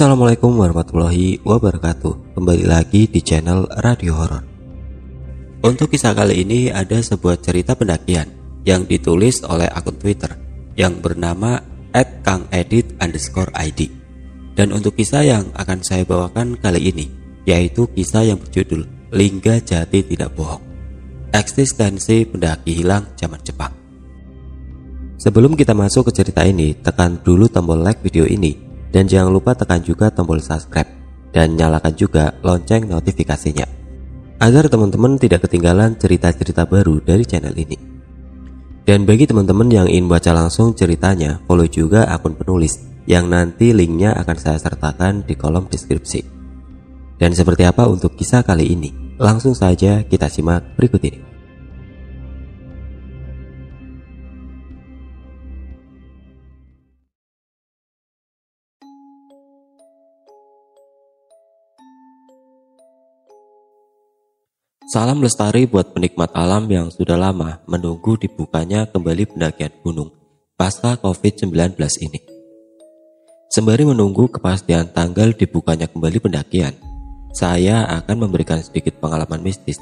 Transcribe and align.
Assalamualaikum 0.00 0.56
warahmatullahi 0.56 1.44
wabarakatuh. 1.44 2.32
Kembali 2.32 2.64
lagi 2.64 3.04
di 3.04 3.20
channel 3.20 3.68
Radio 3.84 4.16
Horor. 4.16 4.40
Untuk 5.60 5.92
kisah 5.92 6.16
kali 6.16 6.40
ini 6.40 6.72
ada 6.72 6.96
sebuah 7.04 7.36
cerita 7.36 7.76
pendakian 7.76 8.32
Yang 8.64 8.96
ditulis 8.96 9.44
oleh 9.44 9.68
akun 9.68 10.00
Twitter 10.00 10.40
Yang 10.72 11.04
bernama 11.04 11.60
@kangedit 12.24 12.96
underscore 12.96 13.52
id 13.60 13.92
Dan 14.56 14.72
untuk 14.72 14.96
kisah 14.96 15.20
yang 15.20 15.52
akan 15.52 15.84
saya 15.84 16.08
bawakan 16.08 16.56
kali 16.56 16.80
ini 16.80 17.12
Yaitu 17.44 17.84
kisah 17.92 18.24
yang 18.24 18.40
berjudul 18.40 19.12
Lingga 19.12 19.60
Jati 19.60 20.00
Tidak 20.00 20.32
Bohong 20.32 20.64
Eksistensi 21.28 22.24
pendaki 22.24 22.72
hilang 22.72 23.12
zaman 23.20 23.44
Jepang. 23.44 23.76
Sebelum 25.20 25.52
kita 25.60 25.76
masuk 25.76 26.08
ke 26.08 26.24
cerita 26.24 26.40
ini, 26.48 26.72
tekan 26.72 27.20
dulu 27.20 27.52
tombol 27.52 27.84
like 27.84 28.00
video 28.00 28.24
ini 28.24 28.69
dan 28.90 29.06
jangan 29.06 29.30
lupa 29.30 29.54
tekan 29.54 29.82
juga 29.82 30.10
tombol 30.10 30.42
subscribe 30.42 30.90
dan 31.30 31.54
nyalakan 31.54 31.94
juga 31.94 32.34
lonceng 32.42 32.90
notifikasinya 32.90 33.66
agar 34.40 34.72
teman-teman 34.72 35.20
tidak 35.20 35.46
ketinggalan 35.46 35.94
cerita-cerita 36.00 36.64
baru 36.64 36.98
dari 36.98 37.28
channel 37.28 37.52
ini. 37.54 37.76
Dan 38.88 39.04
bagi 39.04 39.28
teman-teman 39.28 39.68
yang 39.68 39.86
ingin 39.86 40.08
baca 40.08 40.32
langsung 40.32 40.72
ceritanya, 40.72 41.38
follow 41.44 41.68
juga 41.68 42.08
akun 42.08 42.34
penulis 42.34 42.80
yang 43.04 43.28
nanti 43.28 43.70
linknya 43.76 44.16
akan 44.16 44.36
saya 44.40 44.58
sertakan 44.58 45.22
di 45.28 45.36
kolom 45.36 45.68
deskripsi. 45.68 46.24
Dan 47.20 47.36
seperti 47.36 47.68
apa 47.68 47.84
untuk 47.84 48.16
kisah 48.16 48.40
kali 48.40 48.72
ini? 48.72 48.90
Langsung 49.20 49.52
saja 49.52 50.00
kita 50.08 50.32
simak 50.32 50.74
berikut 50.80 51.04
ini. 51.04 51.29
Salam 64.90 65.22
lestari 65.22 65.70
buat 65.70 65.94
penikmat 65.94 66.34
alam 66.34 66.66
yang 66.66 66.90
sudah 66.90 67.14
lama 67.14 67.62
menunggu 67.70 68.18
dibukanya 68.18 68.90
kembali 68.90 69.22
pendakian 69.30 69.70
gunung 69.86 70.10
pasca 70.58 70.98
COVID-19 70.98 71.78
ini. 72.02 72.18
Sembari 73.54 73.86
menunggu 73.86 74.26
kepastian 74.26 74.90
tanggal 74.90 75.30
dibukanya 75.30 75.86
kembali 75.86 76.18
pendakian, 76.18 76.74
saya 77.30 77.86
akan 78.02 78.26
memberikan 78.26 78.58
sedikit 78.58 78.98
pengalaman 78.98 79.38
mistis 79.38 79.78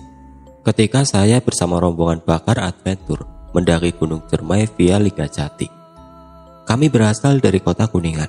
ketika 0.68 1.08
saya 1.08 1.40
bersama 1.40 1.80
rombongan 1.80 2.20
bakar 2.20 2.60
adventure 2.60 3.24
mendaki 3.56 3.96
Gunung 3.96 4.28
Cermai 4.28 4.68
via 4.76 5.00
Liga 5.00 5.24
Jati. 5.24 5.72
Kami 6.68 6.92
berasal 6.92 7.40
dari 7.40 7.64
kota 7.64 7.88
Kuningan. 7.88 8.28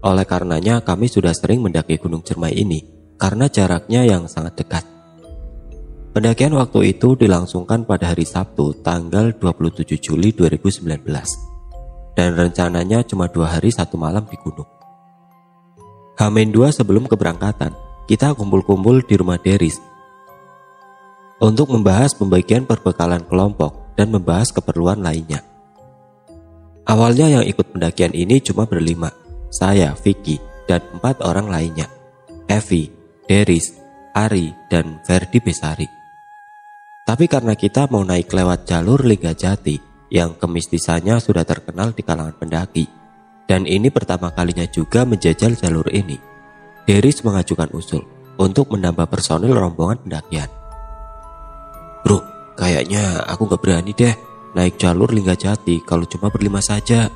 Oleh 0.00 0.24
karenanya 0.24 0.80
kami 0.80 1.12
sudah 1.12 1.36
sering 1.36 1.60
mendaki 1.60 2.00
Gunung 2.00 2.24
Cermai 2.24 2.56
ini 2.56 2.80
karena 3.20 3.52
jaraknya 3.52 4.00
yang 4.08 4.24
sangat 4.32 4.64
dekat. 4.64 4.95
Pendakian 6.16 6.56
waktu 6.56 6.96
itu 6.96 7.12
dilangsungkan 7.12 7.84
pada 7.84 8.16
hari 8.16 8.24
Sabtu 8.24 8.72
tanggal 8.80 9.36
27 9.36 10.00
Juli 10.00 10.32
2019 10.32 11.04
dan 12.16 12.32
rencananya 12.32 13.04
cuma 13.04 13.28
dua 13.28 13.52
hari 13.52 13.68
satu 13.68 14.00
malam 14.00 14.24
di 14.24 14.40
gunung. 14.40 14.64
Hamin 16.16 16.56
2 16.56 16.72
sebelum 16.72 17.04
keberangkatan, 17.04 17.76
kita 18.08 18.32
kumpul-kumpul 18.32 19.04
di 19.04 19.12
rumah 19.20 19.36
Deris 19.36 19.76
untuk 21.36 21.68
membahas 21.68 22.16
pembagian 22.16 22.64
perbekalan 22.64 23.20
kelompok 23.28 23.92
dan 24.00 24.08
membahas 24.08 24.48
keperluan 24.56 25.04
lainnya. 25.04 25.44
Awalnya 26.88 27.28
yang 27.28 27.44
ikut 27.44 27.76
pendakian 27.76 28.16
ini 28.16 28.40
cuma 28.40 28.64
berlima, 28.64 29.12
saya, 29.52 29.92
Vicky, 29.92 30.40
dan 30.64 30.80
empat 30.96 31.20
orang 31.20 31.52
lainnya, 31.52 31.92
Evi, 32.48 32.88
Deris, 33.28 33.76
Ari, 34.16 34.56
dan 34.72 35.04
Verdi 35.04 35.44
Besari. 35.44 35.95
Tapi 37.06 37.30
karena 37.30 37.54
kita 37.54 37.86
mau 37.86 38.02
naik 38.02 38.34
lewat 38.34 38.66
jalur 38.66 39.06
Liga 39.06 39.30
Jati 39.30 39.78
yang 40.10 40.34
kemistisannya 40.34 41.22
sudah 41.22 41.46
terkenal 41.46 41.94
di 41.94 42.02
kalangan 42.02 42.34
pendaki, 42.34 42.82
dan 43.46 43.62
ini 43.62 43.94
pertama 43.94 44.34
kalinya 44.34 44.66
juga 44.66 45.06
menjajal 45.06 45.54
jalur 45.54 45.86
ini, 45.94 46.18
Deris 46.82 47.22
mengajukan 47.22 47.70
usul 47.78 48.02
untuk 48.42 48.74
menambah 48.74 49.06
personil 49.06 49.54
rombongan 49.54 50.02
pendakian. 50.02 50.50
Bro, 52.02 52.26
kayaknya 52.58 53.22
aku 53.22 53.54
gak 53.54 53.62
berani 53.62 53.94
deh 53.94 54.14
naik 54.58 54.74
jalur 54.74 55.14
Lingga 55.14 55.38
Jati 55.38 55.86
kalau 55.86 56.10
cuma 56.10 56.26
berlima 56.26 56.58
saja. 56.58 57.06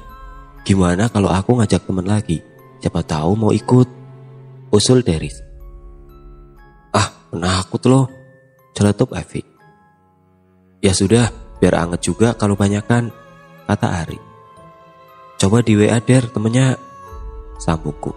Gimana 0.62 1.10
kalau 1.10 1.34
aku 1.34 1.58
ngajak 1.58 1.82
teman 1.82 2.06
lagi? 2.06 2.38
Siapa 2.78 3.02
tahu 3.02 3.32
mau 3.34 3.50
ikut. 3.50 3.88
Usul 4.70 5.02
Deris. 5.02 5.34
Ah, 6.94 7.10
penakut 7.32 7.82
loh. 7.90 8.06
Celetup 8.70 9.10
Evi. 9.18 9.49
Ya 10.80 10.96
sudah, 10.96 11.28
biar 11.60 11.76
anget 11.76 12.08
juga 12.08 12.32
kalau 12.32 12.56
banyakan, 12.56 13.12
kata 13.68 13.88
Ari. 14.00 14.18
Coba 15.36 15.60
di 15.60 15.76
WA 15.76 16.00
Der 16.00 16.24
temennya, 16.28 16.80
sambungku. 17.60 18.16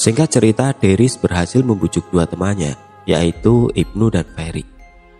Singkat 0.00 0.28
cerita, 0.32 0.72
Deris 0.72 1.20
berhasil 1.20 1.60
membujuk 1.60 2.08
dua 2.08 2.24
temannya, 2.24 2.76
yaitu 3.04 3.68
Ibnu 3.72 4.08
dan 4.08 4.24
Ferry. 4.32 4.64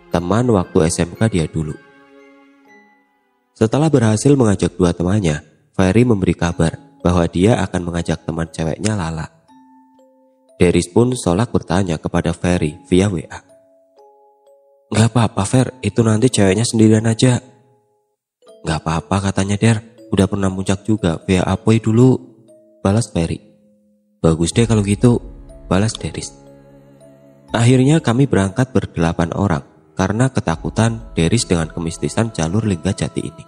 Teman 0.09 0.49
waktu 0.51 0.89
SMK 0.89 1.21
dia 1.29 1.47
dulu. 1.49 1.77
Setelah 3.55 3.93
berhasil 3.93 4.33
mengajak 4.35 4.75
dua 4.75 4.97
temannya, 4.97 5.45
Ferry 5.77 6.03
memberi 6.03 6.35
kabar 6.35 6.75
bahwa 7.05 7.29
dia 7.29 7.61
akan 7.61 7.93
mengajak 7.93 8.25
teman 8.25 8.49
ceweknya 8.49 8.97
Lala. 8.97 9.31
Deris 10.57 10.89
pun 10.89 11.13
solak 11.13 11.53
bertanya 11.53 12.01
kepada 12.01 12.33
Ferry 12.33 12.81
via 12.89 13.13
WA. 13.13 13.54
Gak 15.05 15.13
apa-apa 15.21 15.45
Fer, 15.45 15.69
itu 15.85 16.01
nanti 16.01 16.33
ceweknya 16.33 16.65
sendirian 16.65 17.05
aja. 17.05 17.37
Gak 18.65 18.79
apa-apa 18.81 19.29
katanya 19.29 19.61
Der, 19.61 19.85
udah 20.09 20.25
pernah 20.25 20.49
muncak 20.49 20.81
juga 20.81 21.21
via 21.29 21.45
Apoy 21.45 21.77
dulu. 21.77 22.17
Balas 22.81 23.13
Ferry. 23.13 23.37
Bagus 24.25 24.57
deh 24.57 24.65
kalau 24.65 24.81
gitu, 24.81 25.21
balas 25.69 25.93
Deris. 26.01 26.33
Akhirnya 27.53 28.01
kami 28.01 28.25
berangkat 28.25 28.73
berdelapan 28.73 29.29
orang 29.37 29.61
karena 29.93 30.33
ketakutan 30.33 31.05
Deris 31.13 31.45
dengan 31.45 31.69
kemistisan 31.69 32.33
jalur 32.33 32.65
Lingga 32.65 32.97
Jati 32.97 33.21
ini. 33.21 33.45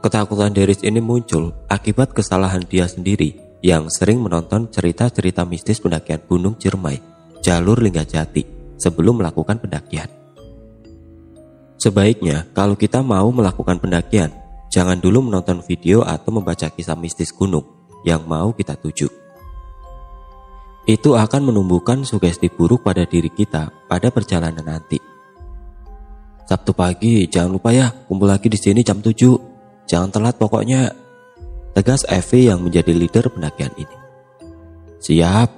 Ketakutan 0.00 0.56
Deris 0.56 0.80
ini 0.88 1.04
muncul 1.04 1.52
akibat 1.68 2.16
kesalahan 2.16 2.64
dia 2.64 2.88
sendiri 2.88 3.60
yang 3.60 3.92
sering 3.92 4.24
menonton 4.24 4.72
cerita-cerita 4.72 5.44
mistis 5.44 5.84
pendakian 5.84 6.24
Gunung 6.24 6.56
Ciremai, 6.56 6.96
jalur 7.44 7.76
Lingga 7.76 8.08
Jati 8.08 8.61
sebelum 8.82 9.22
melakukan 9.22 9.62
pendakian. 9.62 10.10
Sebaiknya, 11.78 12.50
kalau 12.50 12.74
kita 12.74 12.98
mau 13.02 13.30
melakukan 13.30 13.78
pendakian, 13.78 14.34
jangan 14.74 14.98
dulu 14.98 15.30
menonton 15.30 15.62
video 15.62 16.02
atau 16.02 16.34
membaca 16.34 16.66
kisah 16.66 16.98
mistis 16.98 17.30
gunung 17.30 17.62
yang 18.02 18.26
mau 18.26 18.50
kita 18.50 18.74
tuju. 18.74 19.06
Itu 20.82 21.14
akan 21.14 21.54
menumbuhkan 21.54 22.02
sugesti 22.02 22.50
buruk 22.50 22.82
pada 22.82 23.06
diri 23.06 23.30
kita 23.30 23.70
pada 23.86 24.10
perjalanan 24.10 24.66
nanti. 24.66 24.98
Sabtu 26.42 26.74
pagi, 26.74 27.30
jangan 27.30 27.54
lupa 27.54 27.70
ya, 27.70 27.94
kumpul 28.10 28.26
lagi 28.26 28.50
di 28.50 28.58
sini 28.58 28.82
jam 28.82 28.98
7. 28.98 29.86
Jangan 29.86 30.10
telat 30.10 30.34
pokoknya. 30.42 30.90
Tegas 31.72 32.04
Evi 32.10 32.50
yang 32.50 32.60
menjadi 32.60 32.92
leader 32.92 33.30
pendakian 33.32 33.72
ini. 33.78 33.96
Siap. 35.00 35.48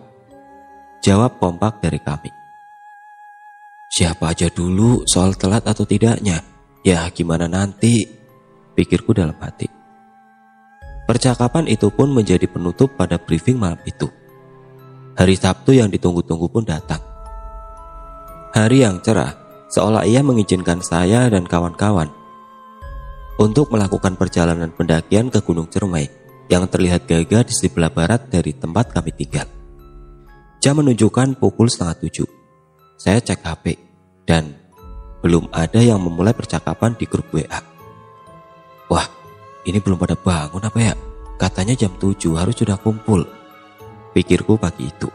Jawab 1.02 1.40
kompak 1.42 1.82
dari 1.82 1.98
kami. 1.98 2.43
Siapa 3.94 4.34
aja 4.34 4.50
dulu 4.50 5.06
soal 5.06 5.38
telat 5.38 5.62
atau 5.70 5.86
tidaknya. 5.86 6.42
Ya 6.82 7.06
gimana 7.14 7.46
nanti, 7.46 8.02
pikirku 8.74 9.14
dalam 9.14 9.38
hati. 9.38 9.70
Percakapan 11.06 11.70
itu 11.70 11.94
pun 11.94 12.10
menjadi 12.10 12.50
penutup 12.50 12.98
pada 12.98 13.22
briefing 13.22 13.54
malam 13.54 13.78
itu. 13.86 14.10
Hari 15.14 15.38
Sabtu 15.38 15.78
yang 15.78 15.94
ditunggu-tunggu 15.94 16.50
pun 16.50 16.66
datang. 16.66 16.98
Hari 18.50 18.82
yang 18.82 18.98
cerah, 18.98 19.30
seolah 19.70 20.02
ia 20.10 20.26
mengizinkan 20.26 20.82
saya 20.82 21.30
dan 21.30 21.46
kawan-kawan 21.46 22.10
untuk 23.38 23.70
melakukan 23.70 24.18
perjalanan 24.18 24.74
pendakian 24.74 25.30
ke 25.30 25.38
Gunung 25.38 25.70
Cermai 25.70 26.10
yang 26.50 26.66
terlihat 26.66 27.06
gagah 27.06 27.46
di 27.46 27.54
sebelah 27.54 27.94
barat 27.94 28.26
dari 28.26 28.58
tempat 28.58 28.90
kami 28.90 29.14
tinggal. 29.14 29.46
Jam 30.58 30.82
menunjukkan 30.82 31.38
pukul 31.38 31.70
setengah 31.70 31.94
tujuh. 32.02 32.28
Saya 32.98 33.22
cek 33.22 33.38
HP 33.38 33.83
dan 34.24 34.56
belum 35.24 35.48
ada 35.52 35.80
yang 35.80 36.00
memulai 36.04 36.36
percakapan 36.36 36.92
di 37.00 37.08
grup 37.08 37.32
WA. 37.32 37.60
Wah, 38.92 39.08
ini 39.64 39.80
belum 39.80 39.96
pada 39.96 40.16
bangun 40.16 40.60
apa 40.60 40.78
ya? 40.80 40.94
Katanya 41.40 41.72
jam 41.72 41.96
7 41.96 42.36
harus 42.36 42.56
sudah 42.56 42.76
kumpul. 42.76 43.24
Pikirku 44.12 44.60
pagi 44.60 44.92
itu. 44.92 45.08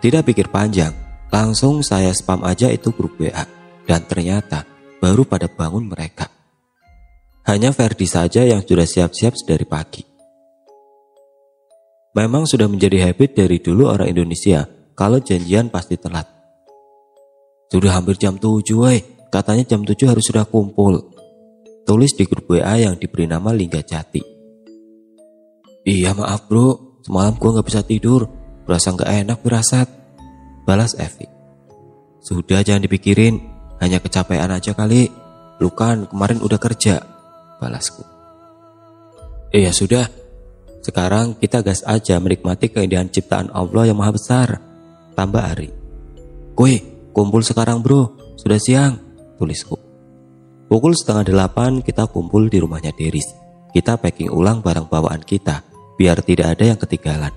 Tidak 0.00 0.24
pikir 0.24 0.48
panjang, 0.48 0.96
langsung 1.28 1.84
saya 1.84 2.10
spam 2.16 2.40
aja 2.46 2.72
itu 2.72 2.88
grup 2.96 3.20
WA. 3.20 3.44
Dan 3.84 4.04
ternyata 4.04 4.64
baru 5.00 5.28
pada 5.28 5.48
bangun 5.48 5.88
mereka. 5.88 6.28
Hanya 7.48 7.72
Ferdi 7.72 8.04
saja 8.04 8.44
yang 8.44 8.60
sudah 8.60 8.84
siap-siap 8.84 9.32
sedari 9.32 9.64
pagi. 9.64 10.04
Memang 12.12 12.44
sudah 12.44 12.68
menjadi 12.68 13.08
habit 13.08 13.36
dari 13.36 13.60
dulu 13.60 13.88
orang 13.88 14.08
Indonesia 14.12 14.68
kalau 14.96 15.20
janjian 15.20 15.72
pasti 15.72 15.96
telat. 15.96 16.37
Sudah 17.68 18.00
hampir 18.00 18.16
jam 18.16 18.40
7 18.40 18.64
weh, 18.80 19.00
katanya 19.28 19.76
jam 19.76 19.84
7 19.84 20.08
harus 20.08 20.24
sudah 20.24 20.48
kumpul. 20.48 21.12
Tulis 21.84 22.12
di 22.16 22.24
grup 22.24 22.48
WA 22.48 22.80
yang 22.80 22.96
diberi 22.96 23.28
nama 23.28 23.52
Lingga 23.52 23.84
Jati. 23.84 24.20
Iya 25.84 26.16
maaf 26.16 26.48
bro, 26.48 27.00
semalam 27.04 27.36
gue 27.36 27.48
gak 27.60 27.68
bisa 27.68 27.80
tidur, 27.84 28.28
berasa 28.64 28.92
gak 28.92 29.08
enak 29.08 29.40
firasat. 29.40 29.88
Balas 30.68 30.96
Evi. 31.00 31.24
Sudah 32.20 32.60
jangan 32.60 32.84
dipikirin, 32.84 33.40
hanya 33.80 34.00
kecapean 34.04 34.52
aja 34.52 34.76
kali. 34.76 35.08
Lu 35.60 35.72
kan 35.72 36.04
kemarin 36.12 36.44
udah 36.44 36.60
kerja, 36.60 37.00
balasku. 37.56 38.04
Iya 39.48 39.72
sudah, 39.72 40.04
sekarang 40.84 41.40
kita 41.40 41.64
gas 41.64 41.80
aja 41.88 42.20
menikmati 42.20 42.68
keindahan 42.68 43.08
ciptaan 43.08 43.48
Allah 43.52 43.88
yang 43.88 43.96
maha 43.96 44.12
besar. 44.12 44.60
Tambah 45.16 45.40
Ari. 45.40 45.68
Kue, 46.52 46.97
kumpul 47.12 47.42
sekarang 47.42 47.82
bro, 47.84 48.14
sudah 48.38 48.58
siang, 48.60 48.98
tulisku. 49.36 49.78
Pukul 50.68 50.92
setengah 50.92 51.24
delapan 51.24 51.80
kita 51.80 52.04
kumpul 52.08 52.52
di 52.52 52.60
rumahnya 52.60 52.92
Deris. 52.92 53.24
Kita 53.72 53.96
packing 53.96 54.28
ulang 54.28 54.60
barang 54.60 54.88
bawaan 54.88 55.24
kita, 55.24 55.64
biar 55.96 56.20
tidak 56.20 56.56
ada 56.56 56.64
yang 56.74 56.78
ketinggalan. 56.80 57.32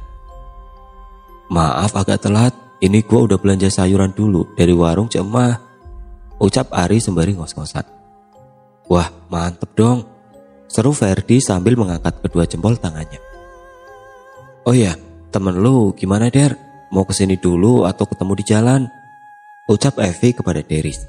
Maaf 1.51 1.95
agak 1.95 2.23
telat, 2.23 2.55
ini 2.79 3.03
gua 3.03 3.27
udah 3.27 3.39
belanja 3.39 3.67
sayuran 3.67 4.11
dulu 4.15 4.51
dari 4.55 4.71
warung 4.75 5.11
Cemah. 5.11 5.59
Ucap 6.41 6.73
Ari 6.73 6.97
sembari 6.97 7.37
ngos-ngosan. 7.37 7.85
Wah, 8.91 9.07
mantep 9.31 9.71
dong. 9.77 10.03
Seru 10.71 10.95
Ferdi 10.95 11.43
sambil 11.43 11.75
mengangkat 11.75 12.23
kedua 12.23 12.47
jempol 12.47 12.79
tangannya. 12.79 13.19
Oh 14.63 14.75
ya, 14.75 14.95
temen 15.31 15.59
lu 15.59 15.91
gimana 15.95 16.31
Der? 16.31 16.55
Mau 16.91 17.07
ke 17.07 17.15
sini 17.15 17.39
dulu 17.39 17.87
atau 17.87 18.03
ketemu 18.03 18.33
di 18.39 18.43
jalan? 18.43 18.81
Ucap 19.69 20.01
Evi 20.01 20.33
kepada 20.33 20.65
Deris. 20.65 21.05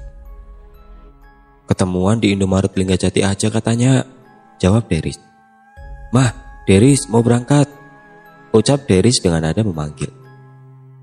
Ketemuan 1.65 2.19
di 2.21 2.35
Indomaret 2.35 2.69
Linggajati 2.75 3.25
aja 3.25 3.47
katanya. 3.49 4.05
Jawab 4.61 4.85
Deris. 4.91 5.17
Mah, 6.13 6.29
Deris 6.69 7.09
mau 7.09 7.25
berangkat. 7.25 7.65
Ucap 8.53 8.85
Deris 8.85 9.17
dengan 9.17 9.49
nada 9.49 9.65
memanggil. 9.65 10.11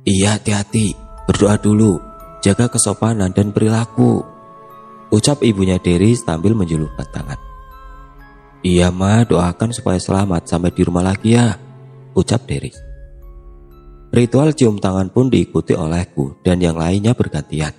Iya, 0.06 0.38
hati-hati. 0.38 0.94
Berdoa 1.26 1.58
dulu. 1.58 1.99
Jaga 2.41 2.70
kesopanan 2.70 3.35
dan 3.35 3.50
perilaku. 3.50 4.23
Ucap 5.11 5.43
ibunya 5.43 5.76
Deris 5.82 6.23
sambil 6.23 6.55
menjulurkan 6.55 7.05
tangan. 7.11 7.41
Iya 8.61 8.93
mah 8.93 9.25
doakan 9.25 9.73
supaya 9.73 9.97
selamat 9.97 10.44
sampai 10.44 10.70
di 10.70 10.82
rumah 10.85 11.02
lagi 11.02 11.35
ya. 11.35 11.56
Ucap 12.12 12.44
Deris. 12.44 12.89
Ritual 14.11 14.51
cium 14.59 14.83
tangan 14.83 15.07
pun 15.15 15.31
diikuti 15.31 15.71
olehku 15.71 16.35
dan 16.43 16.59
yang 16.59 16.75
lainnya 16.75 17.15
bergantian. 17.15 17.71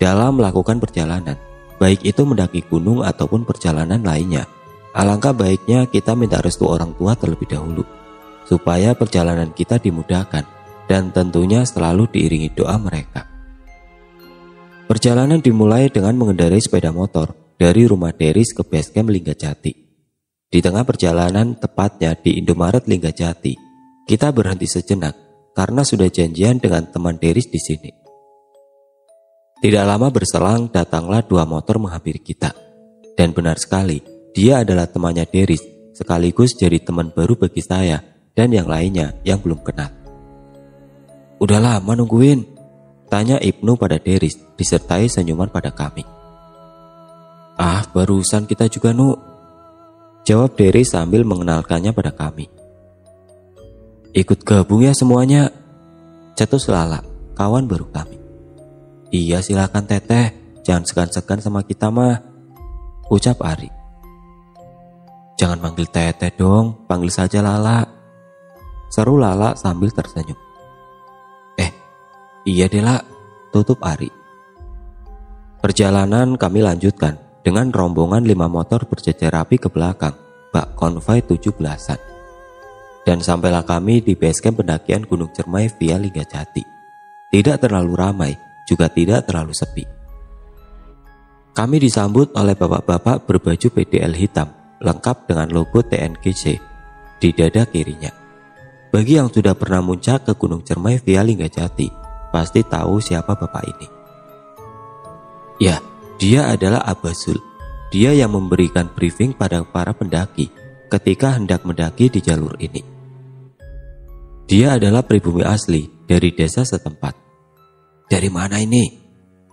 Dalam 0.00 0.40
melakukan 0.40 0.80
perjalanan, 0.80 1.36
baik 1.76 2.00
itu 2.00 2.24
mendaki 2.24 2.64
gunung 2.64 3.04
ataupun 3.04 3.44
perjalanan 3.44 4.00
lainnya. 4.00 4.48
Alangkah 4.96 5.36
baiknya 5.36 5.84
kita 5.84 6.16
minta 6.16 6.40
restu 6.40 6.64
orang 6.64 6.96
tua 6.96 7.12
terlebih 7.12 7.44
dahulu, 7.44 7.84
supaya 8.48 8.96
perjalanan 8.96 9.52
kita 9.52 9.76
dimudahkan 9.76 10.48
dan 10.88 11.12
tentunya 11.12 11.60
selalu 11.68 12.08
diiringi 12.08 12.56
doa 12.56 12.80
mereka. 12.80 13.28
Perjalanan 14.88 15.44
dimulai 15.44 15.92
dengan 15.92 16.16
mengendarai 16.16 16.58
sepeda 16.58 16.88
motor 16.88 17.36
dari 17.60 17.84
rumah 17.84 18.16
Deris 18.16 18.56
ke 18.56 18.64
basecamp 18.64 19.12
Linggajati. 19.12 19.72
Di 20.50 20.58
tengah 20.64 20.88
perjalanan, 20.88 21.52
tepatnya 21.54 22.16
di 22.16 22.40
Indomaret 22.40 22.88
Linggajati, 22.88 23.54
kita 24.08 24.34
berhenti 24.34 24.66
sejenak 24.66 25.29
karena 25.60 25.84
sudah 25.84 26.08
janjian 26.08 26.56
dengan 26.56 26.88
teman 26.88 27.20
Deris 27.20 27.44
di 27.44 27.60
sini. 27.60 27.92
Tidak 29.60 29.84
lama 29.84 30.08
berselang 30.08 30.72
datanglah 30.72 31.20
dua 31.20 31.44
motor 31.44 31.76
menghampiri 31.76 32.16
kita. 32.16 32.56
Dan 33.12 33.36
benar 33.36 33.60
sekali, 33.60 34.00
dia 34.32 34.64
adalah 34.64 34.88
temannya 34.88 35.28
Deris, 35.28 35.60
sekaligus 35.92 36.56
jadi 36.56 36.80
teman 36.80 37.12
baru 37.12 37.36
bagi 37.36 37.60
saya 37.60 38.00
dan 38.32 38.56
yang 38.56 38.72
lainnya 38.72 39.20
yang 39.20 39.36
belum 39.44 39.60
kenal. 39.60 39.92
Udah 41.36 41.60
lama 41.60 41.92
nungguin, 41.92 42.40
tanya 43.12 43.36
Ibnu 43.36 43.76
pada 43.76 44.00
Deris, 44.00 44.40
disertai 44.56 45.12
senyuman 45.12 45.52
pada 45.52 45.68
kami. 45.76 46.08
Ah, 47.60 47.84
barusan 47.92 48.48
kita 48.48 48.64
juga 48.72 48.96
nu. 48.96 49.12
Jawab 50.24 50.56
Deris 50.56 50.96
sambil 50.96 51.20
mengenalkannya 51.28 51.92
pada 51.92 52.16
kami. 52.16 52.59
Ikut 54.10 54.42
gabung 54.42 54.82
ya 54.82 54.90
semuanya. 54.90 55.54
Cetus 56.34 56.66
Lala, 56.66 56.98
kawan 57.38 57.70
baru 57.70 57.86
kami. 57.94 58.18
Iya 59.14 59.38
silakan 59.38 59.86
teteh, 59.86 60.34
jangan 60.66 60.82
segan-segan 60.82 61.38
sama 61.38 61.62
kita 61.62 61.94
mah. 61.94 62.18
Ucap 63.06 63.38
Ari. 63.38 63.70
Jangan 65.38 65.62
panggil 65.62 65.86
teteh 65.86 66.34
dong, 66.34 66.90
panggil 66.90 67.06
saja 67.06 67.38
Lala. 67.38 67.86
Seru 68.90 69.14
Lala 69.14 69.54
sambil 69.54 69.94
tersenyum. 69.94 70.38
Eh, 71.54 71.70
iya 72.50 72.66
deh 72.66 72.82
lah, 72.82 72.98
tutup 73.54 73.78
Ari. 73.78 74.10
Perjalanan 75.62 76.34
kami 76.34 76.66
lanjutkan 76.66 77.14
dengan 77.46 77.70
rombongan 77.70 78.26
lima 78.26 78.50
motor 78.50 78.90
berjejer 78.90 79.30
rapi 79.30 79.54
ke 79.54 79.70
belakang, 79.70 80.18
bak 80.50 80.74
konvoi 80.74 81.22
tujuh 81.22 81.54
belasan. 81.54 82.19
Dan 83.10 83.26
sampailah 83.26 83.66
kami 83.66 84.06
di 84.06 84.14
basecamp 84.14 84.62
pendakian 84.62 85.02
Gunung 85.02 85.34
Cermai 85.34 85.66
via 85.66 85.98
Liga 85.98 86.22
Jati. 86.22 86.62
Tidak 87.26 87.58
terlalu 87.58 87.98
ramai, 87.98 88.38
juga 88.70 88.86
tidak 88.86 89.26
terlalu 89.26 89.50
sepi. 89.50 89.82
Kami 91.50 91.82
disambut 91.82 92.30
oleh 92.38 92.54
bapak-bapak 92.54 93.26
berbaju 93.26 93.66
PDL 93.66 94.14
hitam 94.14 94.54
lengkap 94.78 95.26
dengan 95.26 95.50
logo 95.50 95.82
TNGC 95.82 96.62
di 97.18 97.34
dada 97.34 97.66
kirinya. 97.66 98.14
Bagi 98.94 99.18
yang 99.18 99.26
sudah 99.26 99.58
pernah 99.58 99.82
muncak 99.82 100.30
ke 100.30 100.38
Gunung 100.38 100.62
Cermai 100.62 101.02
via 101.02 101.26
Linggajati, 101.26 101.90
pasti 102.30 102.62
tahu 102.62 103.02
siapa 103.02 103.34
bapak 103.34 103.64
ini. 103.74 103.88
Ya, 105.58 105.82
dia 106.22 106.46
adalah 106.46 106.86
Abasul. 106.86 107.42
Dia 107.90 108.14
yang 108.14 108.38
memberikan 108.38 108.86
briefing 108.94 109.34
pada 109.34 109.66
para 109.66 109.90
pendaki 109.90 110.46
ketika 110.86 111.34
hendak 111.34 111.66
mendaki 111.66 112.06
di 112.06 112.22
jalur 112.22 112.54
ini. 112.62 112.99
Dia 114.50 114.74
adalah 114.74 115.06
pribumi 115.06 115.46
asli 115.46 115.86
dari 116.10 116.34
desa 116.34 116.66
setempat 116.66 117.30
dari 118.10 118.26
mana 118.26 118.58
ini? 118.58 118.98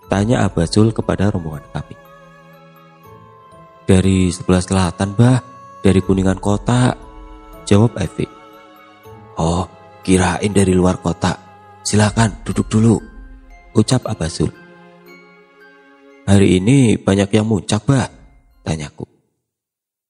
Tanya 0.10 0.50
Abasul 0.50 0.90
kepada 0.90 1.30
rombongan 1.30 1.62
kami. 1.70 1.94
Dari 3.86 4.34
sebelah 4.34 4.66
selatan, 4.66 5.14
bah. 5.14 5.38
Dari 5.86 6.02
Kuningan 6.02 6.42
kota. 6.42 6.98
Jawab 7.70 8.02
Evi. 8.02 8.26
Oh, 9.38 9.70
kirain 10.02 10.50
dari 10.50 10.74
luar 10.74 10.98
kota. 10.98 11.38
Silakan 11.86 12.42
duduk 12.42 12.66
dulu. 12.66 12.98
Ucap 13.78 14.10
Abasul. 14.10 14.50
Hari 16.26 16.58
ini 16.58 16.98
banyak 16.98 17.30
yang 17.30 17.46
muncak, 17.46 17.86
bah. 17.86 18.10
Tanyaku. 18.66 19.06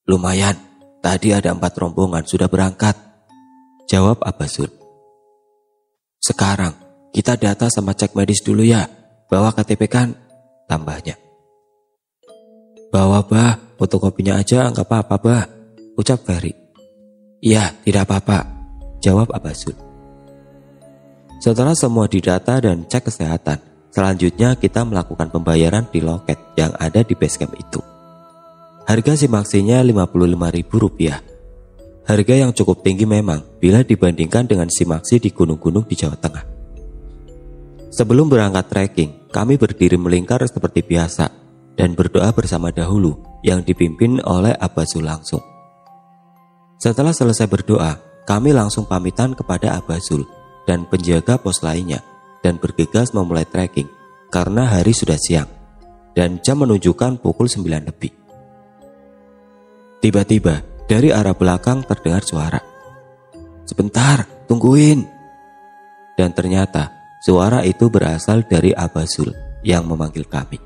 Lumayan, 0.08 0.56
tadi 1.04 1.36
ada 1.36 1.52
empat 1.52 1.76
rombongan 1.76 2.24
sudah 2.24 2.48
berangkat. 2.48 2.96
Jawab 3.88 4.20
Abasul. 4.20 4.68
Sekarang 6.20 6.76
kita 7.16 7.40
data 7.40 7.72
sama 7.72 7.96
cek 7.96 8.20
medis 8.20 8.44
dulu 8.44 8.60
ya. 8.60 8.84
Bawa 9.32 9.56
KTP 9.56 9.88
kan? 9.88 10.12
Tambahnya. 10.68 11.16
Bawa 12.92 13.24
bah, 13.24 13.56
fotokopinya 13.80 14.44
aja 14.44 14.68
nggak 14.76 14.84
apa-apa 14.84 15.16
bah. 15.24 15.46
Ucap 15.96 16.20
Ferry. 16.28 16.52
Iya, 17.40 17.80
tidak 17.88 18.12
apa-apa. 18.12 18.44
Jawab 19.00 19.32
Abasul. 19.32 19.74
Setelah 21.40 21.72
semua 21.72 22.12
didata 22.12 22.60
dan 22.60 22.84
cek 22.92 23.08
kesehatan, 23.08 23.64
selanjutnya 23.96 24.60
kita 24.60 24.84
melakukan 24.84 25.32
pembayaran 25.32 25.88
di 25.88 26.04
loket 26.04 26.36
yang 26.60 26.76
ada 26.76 27.08
di 27.08 27.16
basecamp 27.16 27.56
itu. 27.56 27.80
Harga 28.84 29.16
simaksinya 29.16 29.80
Rp55.000. 29.80 31.37
Harga 32.08 32.40
yang 32.40 32.56
cukup 32.56 32.88
tinggi 32.88 33.04
memang 33.04 33.44
bila 33.60 33.84
dibandingkan 33.84 34.48
dengan 34.48 34.72
simaksi 34.72 35.20
di 35.20 35.28
gunung-gunung 35.36 35.84
di 35.84 35.96
Jawa 36.00 36.16
Tengah. 36.16 36.46
Sebelum 37.92 38.32
berangkat 38.32 38.72
trekking, 38.72 39.12
kami 39.28 39.60
berdiri 39.60 40.00
melingkar 40.00 40.40
seperti 40.48 40.88
biasa 40.88 41.28
dan 41.76 42.00
berdoa 42.00 42.32
bersama 42.32 42.72
dahulu 42.72 43.20
yang 43.44 43.60
dipimpin 43.60 44.24
oleh 44.24 44.56
Abbasul 44.56 45.04
langsung. 45.04 45.44
Setelah 46.80 47.12
selesai 47.12 47.52
berdoa, 47.52 48.00
kami 48.24 48.56
langsung 48.56 48.88
pamitan 48.88 49.36
kepada 49.36 49.76
Abbasul 49.76 50.24
dan 50.64 50.88
penjaga 50.88 51.36
pos 51.36 51.60
lainnya 51.60 52.00
dan 52.40 52.56
bergegas 52.56 53.12
memulai 53.12 53.44
trekking 53.44 53.92
karena 54.32 54.64
hari 54.64 54.96
sudah 54.96 55.20
siang 55.20 55.52
dan 56.16 56.40
jam 56.40 56.64
menunjukkan 56.64 57.20
pukul 57.20 57.52
9 57.52 57.68
lebih. 57.84 58.16
Tiba-tiba 60.00 60.77
dari 60.88 61.12
arah 61.12 61.36
belakang 61.36 61.84
terdengar 61.84 62.24
suara. 62.24 62.58
Sebentar, 63.68 64.24
tungguin. 64.48 65.04
Dan 66.16 66.32
ternyata 66.34 66.96
suara 67.20 67.62
itu 67.68 67.92
berasal 67.92 68.48
dari 68.48 68.72
Abazul 68.72 69.36
yang 69.62 69.86
memanggil 69.86 70.26
kami. 70.26 70.58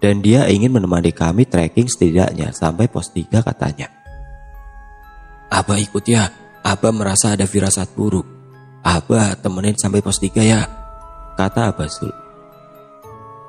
Dan 0.00 0.24
dia 0.24 0.48
ingin 0.48 0.72
menemani 0.72 1.12
kami 1.12 1.44
trekking 1.44 1.84
setidaknya 1.84 2.56
sampai 2.56 2.88
pos 2.88 3.12
3 3.12 3.44
katanya. 3.44 3.92
Abah 5.52 5.76
ikut 5.76 6.04
ya, 6.08 6.24
Abah 6.64 6.88
merasa 6.96 7.36
ada 7.36 7.44
firasat 7.44 7.92
buruk. 7.92 8.24
Abah 8.80 9.36
temenin 9.36 9.76
sampai 9.76 10.00
pos 10.00 10.16
3 10.16 10.40
ya, 10.40 10.64
kata 11.36 11.76
Abazul. 11.76 12.08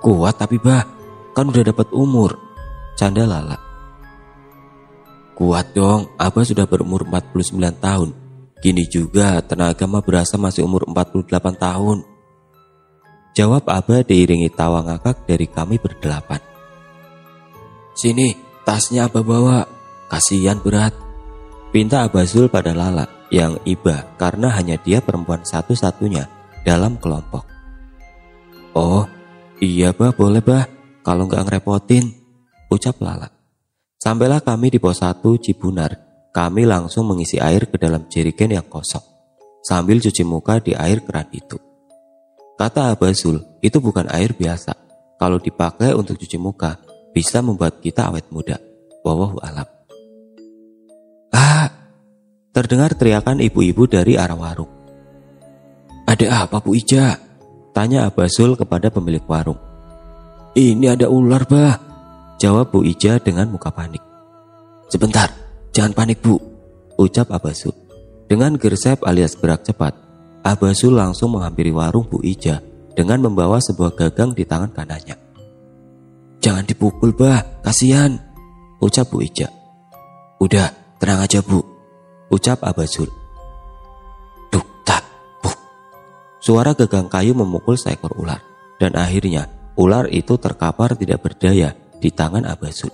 Kuat 0.03 0.35
tapi 0.35 0.59
bah, 0.59 0.83
kan 1.31 1.47
udah 1.47 1.71
dapat 1.71 1.87
umur, 1.95 2.35
canda 2.99 3.23
Lala. 3.23 3.70
Kuat 5.33 5.73
dong, 5.73 6.11
Abah 6.19 6.45
sudah 6.45 6.67
berumur 6.67 7.07
49 7.07 7.57
tahun. 7.81 8.09
Gini 8.61 8.85
juga 8.85 9.41
tenaga 9.41 9.89
mah 9.89 10.05
berasa 10.05 10.37
masih 10.37 10.67
umur 10.67 10.85
48 10.85 11.57
tahun. 11.57 12.05
Jawab 13.33 13.65
Abah 13.65 14.05
diiringi 14.05 14.51
tawa 14.53 14.85
ngakak 14.85 15.25
dari 15.25 15.47
kami 15.49 15.81
berdelapan. 15.81 16.43
Sini, 17.97 18.37
tasnya 18.67 19.09
Abah 19.09 19.23
bawa. 19.25 19.59
Kasihan 20.11 20.59
berat. 20.59 20.91
Pinta 21.71 22.03
Abazul 22.03 22.51
pada 22.51 22.75
Lala 22.75 23.07
yang 23.31 23.55
iba 23.63 24.03
karena 24.19 24.51
hanya 24.59 24.75
dia 24.75 24.99
perempuan 24.99 25.39
satu-satunya 25.47 26.27
dalam 26.67 26.99
kelompok. 26.99 27.47
Oh, 28.75 29.07
iya 29.63 29.95
bah 29.95 30.11
boleh 30.11 30.43
bah, 30.43 30.67
kalau 30.99 31.31
nggak 31.31 31.47
ngerepotin, 31.47 32.11
ucap 32.67 32.99
Lala. 32.99 33.40
Sampailah 34.01 34.41
kami 34.41 34.73
di 34.73 34.81
pos 34.81 35.05
1 35.05 35.21
Cibunar, 35.37 35.93
kami 36.33 36.65
langsung 36.65 37.05
mengisi 37.05 37.37
air 37.37 37.69
ke 37.69 37.77
dalam 37.77 38.09
jerigen 38.09 38.49
yang 38.49 38.65
kosong, 38.65 39.05
sambil 39.61 40.01
cuci 40.01 40.25
muka 40.25 40.57
di 40.57 40.73
air 40.73 41.05
keran 41.05 41.29
itu. 41.29 41.61
Kata 42.57 42.97
Abazul, 42.97 43.45
itu 43.61 43.77
bukan 43.77 44.09
air 44.09 44.33
biasa. 44.33 44.73
Kalau 45.21 45.37
dipakai 45.37 45.93
untuk 45.93 46.17
cuci 46.17 46.41
muka, 46.41 46.81
bisa 47.13 47.45
membuat 47.45 47.77
kita 47.77 48.09
awet 48.09 48.25
muda. 48.33 48.57
Wawahu 49.05 49.37
alam. 49.37 49.69
Ah, 51.29 51.69
terdengar 52.57 52.97
teriakan 52.97 53.37
ibu-ibu 53.37 53.85
dari 53.85 54.17
arah 54.17 54.33
warung. 54.33 54.73
Ada 56.09 56.49
apa 56.49 56.57
Bu 56.57 56.73
Ija? 56.73 57.21
Tanya 57.69 58.09
Abazul 58.09 58.57
kepada 58.57 58.89
pemilik 58.89 59.21
warung. 59.29 59.61
Ini 60.57 60.97
ada 60.97 61.05
ular 61.05 61.45
bah, 61.45 61.90
jawab 62.41 62.73
Bu 62.73 62.81
Ija 62.81 63.21
dengan 63.21 63.53
muka 63.53 63.69
panik. 63.69 64.01
Sebentar, 64.89 65.29
jangan 65.69 65.93
panik 65.93 66.25
Bu, 66.25 66.41
ucap 66.97 67.29
Abazul. 67.29 67.77
Dengan 68.25 68.57
gersep 68.57 69.05
alias 69.05 69.37
gerak 69.37 69.61
cepat, 69.61 69.93
Abasul 70.41 70.97
langsung 70.97 71.37
menghampiri 71.37 71.69
warung 71.69 72.09
Bu 72.09 72.25
Ija 72.25 72.57
dengan 72.97 73.21
membawa 73.21 73.61
sebuah 73.61 73.93
gagang 73.93 74.33
di 74.33 74.41
tangan 74.41 74.73
kanannya. 74.73 75.13
Jangan 76.41 76.65
dipukul 76.65 77.13
bah, 77.13 77.61
kasihan, 77.61 78.17
ucap 78.81 79.05
Bu 79.13 79.21
Ija. 79.21 79.45
Udah, 80.41 80.97
tenang 80.97 81.21
aja 81.21 81.45
Bu, 81.45 81.61
ucap 82.33 82.65
Abasul. 82.65 83.05
Duk 84.49 84.65
tak, 84.81 85.05
buk. 85.45 85.53
Suara 86.41 86.73
gagang 86.73 87.05
kayu 87.05 87.37
memukul 87.37 87.77
seekor 87.77 88.17
ular 88.17 88.41
dan 88.81 88.97
akhirnya 88.97 89.45
ular 89.77 90.09
itu 90.09 90.41
terkapar 90.41 90.97
tidak 90.97 91.21
berdaya 91.21 91.77
di 92.01 92.09
tangan 92.09 92.49
Abasul. 92.49 92.89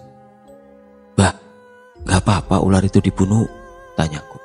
Bah, 1.16 1.32
gak 2.04 2.20
apa-apa 2.22 2.60
ular 2.60 2.84
itu 2.84 3.00
dibunuh, 3.00 3.48
tanyaku. 3.96 4.38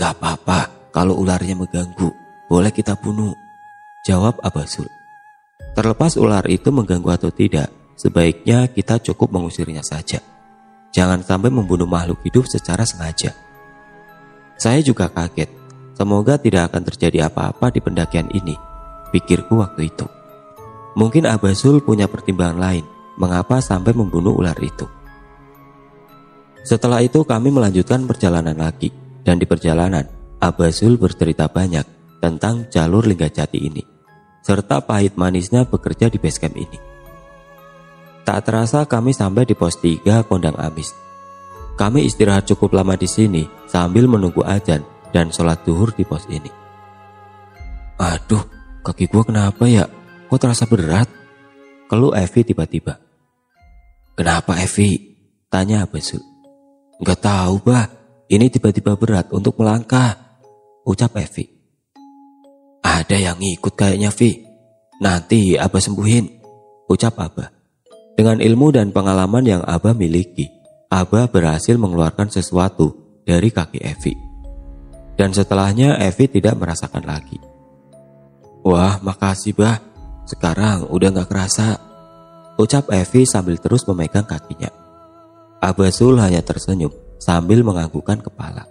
Gak 0.00 0.16
apa-apa, 0.16 0.90
kalau 0.90 1.20
ularnya 1.20 1.54
mengganggu, 1.54 2.08
boleh 2.48 2.72
kita 2.72 2.96
bunuh. 2.96 3.36
Jawab 4.08 4.40
Abasul. 4.40 4.88
Terlepas 5.76 6.16
ular 6.16 6.48
itu 6.48 6.72
mengganggu 6.72 7.12
atau 7.12 7.30
tidak, 7.30 7.68
sebaiknya 7.94 8.72
kita 8.72 8.98
cukup 9.04 9.36
mengusirnya 9.36 9.84
saja. 9.84 10.18
Jangan 10.88 11.20
sampai 11.20 11.52
membunuh 11.52 11.84
makhluk 11.84 12.24
hidup 12.24 12.48
secara 12.48 12.88
sengaja. 12.88 13.36
Saya 14.56 14.80
juga 14.80 15.12
kaget. 15.12 15.52
Semoga 15.92 16.38
tidak 16.38 16.72
akan 16.72 16.82
terjadi 16.88 17.26
apa-apa 17.26 17.74
di 17.74 17.82
pendakian 17.82 18.30
ini, 18.30 18.54
pikirku 19.10 19.58
waktu 19.58 19.90
itu. 19.90 20.06
Mungkin 20.94 21.26
Abasul 21.26 21.82
punya 21.82 22.06
pertimbangan 22.06 22.58
lain 22.58 22.86
mengapa 23.18 23.58
sampai 23.58 23.92
membunuh 23.92 24.32
ular 24.38 24.56
itu. 24.62 24.86
Setelah 26.62 27.02
itu 27.02 27.26
kami 27.26 27.50
melanjutkan 27.50 28.06
perjalanan 28.06 28.54
lagi 28.54 28.94
dan 29.26 29.36
di 29.36 29.44
perjalanan 29.44 30.06
Abasul 30.38 30.94
bercerita 31.02 31.50
banyak 31.50 31.82
tentang 32.22 32.70
jalur 32.70 33.02
Linggajati 33.02 33.58
ini, 33.58 33.82
serta 34.46 34.78
pahit 34.86 35.18
manisnya 35.18 35.66
bekerja 35.66 36.06
di 36.06 36.22
basecamp 36.22 36.54
ini. 36.54 36.78
Tak 38.22 38.44
terasa 38.44 38.84
kami 38.86 39.10
sampai 39.16 39.48
di 39.48 39.58
pos 39.58 39.80
3 39.82 40.22
Kondang 40.28 40.54
Amis. 40.60 40.94
Kami 41.74 42.04
istirahat 42.04 42.46
cukup 42.46 42.76
lama 42.76 42.94
di 42.94 43.08
sini 43.08 43.48
sambil 43.66 44.04
menunggu 44.04 44.44
ajan 44.44 44.84
dan 45.10 45.32
sholat 45.32 45.64
duhur 45.64 45.90
di 45.96 46.04
pos 46.04 46.28
ini. 46.28 46.52
Aduh, 47.98 48.44
kaki 48.84 49.08
gua 49.10 49.24
kenapa 49.24 49.64
ya? 49.66 49.88
Kok 50.28 50.38
terasa 50.38 50.68
berat? 50.68 51.08
Keluh 51.88 52.12
Evi 52.12 52.44
tiba-tiba. 52.44 53.07
Kenapa 54.18 54.58
Evi? 54.58 55.14
Tanya 55.46 55.86
Abasul. 55.86 56.18
Gak 56.98 57.22
tahu 57.22 57.62
bah, 57.62 57.86
ini 58.26 58.50
tiba-tiba 58.50 58.98
berat 58.98 59.30
untuk 59.30 59.54
melangkah. 59.62 60.42
Ucap 60.82 61.14
Evi. 61.22 61.46
Ada 62.82 63.14
yang 63.14 63.38
ngikut 63.38 63.78
kayaknya 63.78 64.10
Vi. 64.10 64.42
Nanti 64.98 65.54
Abah 65.54 65.78
sembuhin. 65.78 66.42
Ucap 66.90 67.14
Abah. 67.14 67.46
Dengan 68.18 68.42
ilmu 68.42 68.74
dan 68.74 68.90
pengalaman 68.90 69.46
yang 69.46 69.62
Abah 69.62 69.94
miliki, 69.94 70.50
Abah 70.90 71.30
berhasil 71.30 71.78
mengeluarkan 71.78 72.26
sesuatu 72.26 73.22
dari 73.22 73.54
kaki 73.54 73.78
Evi. 73.86 74.18
Dan 75.14 75.30
setelahnya 75.30 75.94
Evi 76.02 76.26
tidak 76.26 76.58
merasakan 76.58 77.06
lagi. 77.06 77.38
Wah 78.66 78.98
makasih 78.98 79.54
bah, 79.54 79.78
sekarang 80.26 80.90
udah 80.90 81.22
gak 81.22 81.30
kerasa. 81.30 81.87
Ucap 82.58 82.90
Evi 82.90 83.22
sambil 83.22 83.54
terus 83.62 83.86
memegang 83.86 84.26
kakinya. 84.26 84.68
Abah 85.62 85.94
Sul 85.94 86.18
hanya 86.18 86.42
tersenyum 86.42 86.90
sambil 87.22 87.62
menganggukkan 87.62 88.18
kepala. 88.18 88.66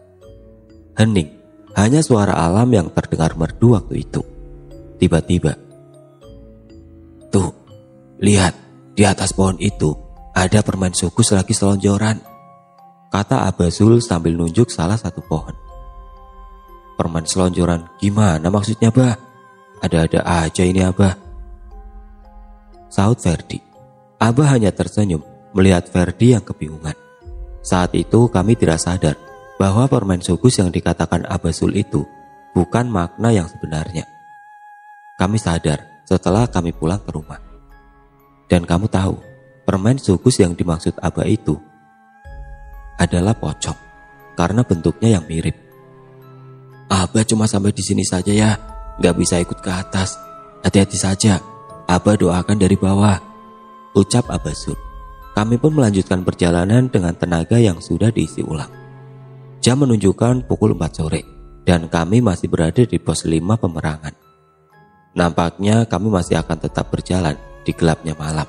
Hening 0.99 1.31
hanya 1.77 2.03
suara 2.03 2.35
alam 2.35 2.67
yang 2.73 2.91
terdengar 2.91 3.39
merdu 3.39 3.79
waktu 3.79 4.03
itu. 4.03 4.19
Tiba-tiba, 4.97 5.53
tuh, 7.29 7.53
lihat 8.17 8.57
di 8.97 9.05
atas 9.05 9.29
pohon 9.29 9.61
itu 9.61 9.93
ada 10.33 10.65
permen 10.65 10.89
sukus 10.97 11.37
lagi 11.37 11.53
selonjoran. 11.53 12.17
Kata 13.13 13.45
Abazul 13.45 14.01
sambil 14.01 14.33
nunjuk 14.33 14.73
salah 14.73 14.97
satu 14.97 15.21
pohon. 15.21 15.53
Permen 16.97 17.29
selonjoran 17.29 17.93
gimana 18.01 18.49
maksudnya 18.49 18.89
bah? 18.89 19.15
Ada-ada 19.77 20.25
aja 20.25 20.65
ini 20.65 20.81
abah. 20.81 21.13
Saud 22.89 23.21
Ferdi. 23.21 23.66
Abah 24.17 24.57
hanya 24.57 24.73
tersenyum 24.73 25.21
melihat 25.53 25.85
Ferdi 25.85 26.33
yang 26.33 26.41
kebingungan. 26.41 26.97
Saat 27.61 27.93
itu 27.93 28.25
kami 28.33 28.57
tidak 28.57 28.81
sadar 28.81 29.13
bahwa 29.61 29.85
permen 29.85 30.21
sugus 30.21 30.57
yang 30.57 30.73
dikatakan 30.73 31.25
Abasul 31.29 31.73
itu 31.77 32.05
bukan 32.57 32.89
makna 32.89 33.29
yang 33.29 33.45
sebenarnya. 33.45 34.09
Kami 35.17 35.37
sadar 35.37 36.01
setelah 36.05 36.49
kami 36.49 36.73
pulang 36.73 37.01
ke 37.01 37.09
rumah. 37.13 37.41
Dan 38.47 38.63
kamu 38.63 38.87
tahu, 38.87 39.19
permen 39.67 39.99
sugus 39.99 40.39
yang 40.39 40.55
dimaksud 40.55 40.95
Aba 41.03 41.27
itu 41.27 41.59
adalah 42.95 43.35
pocong 43.35 43.75
karena 44.39 44.63
bentuknya 44.63 45.19
yang 45.19 45.25
mirip. 45.27 45.53
Aba 46.87 47.27
cuma 47.27 47.45
sampai 47.45 47.75
di 47.75 47.83
sini 47.83 48.07
saja 48.07 48.31
ya, 48.31 48.55
gak 49.03 49.15
bisa 49.19 49.37
ikut 49.43 49.59
ke 49.59 49.67
atas. 49.67 50.15
Hati-hati 50.63 50.95
saja, 50.95 51.43
Aba 51.85 52.15
doakan 52.15 52.55
dari 52.55 52.79
bawah. 52.79 53.26
Ucap 53.97 54.29
Abasul. 54.29 54.77
Kami 55.33 55.57
pun 55.57 55.73
melanjutkan 55.73 56.21
perjalanan 56.21 56.85
dengan 56.85 57.17
tenaga 57.17 57.57
yang 57.57 57.81
sudah 57.81 58.13
diisi 58.13 58.45
ulang. 58.45 58.69
Jam 59.57 59.81
menunjukkan 59.81 60.45
pukul 60.45 60.77
4 60.77 61.01
sore 61.01 61.25
dan 61.65 61.89
kami 61.89 62.21
masih 62.21 62.45
berada 62.45 62.85
di 62.85 63.01
pos 63.01 63.25
5 63.25 63.41
pemerangan. 63.57 64.13
Nampaknya 65.17 65.89
kami 65.89 66.13
masih 66.13 66.37
akan 66.37 66.57
tetap 66.61 66.93
berjalan 66.93 67.41
di 67.65 67.73
gelapnya 67.73 68.13
malam. 68.13 68.45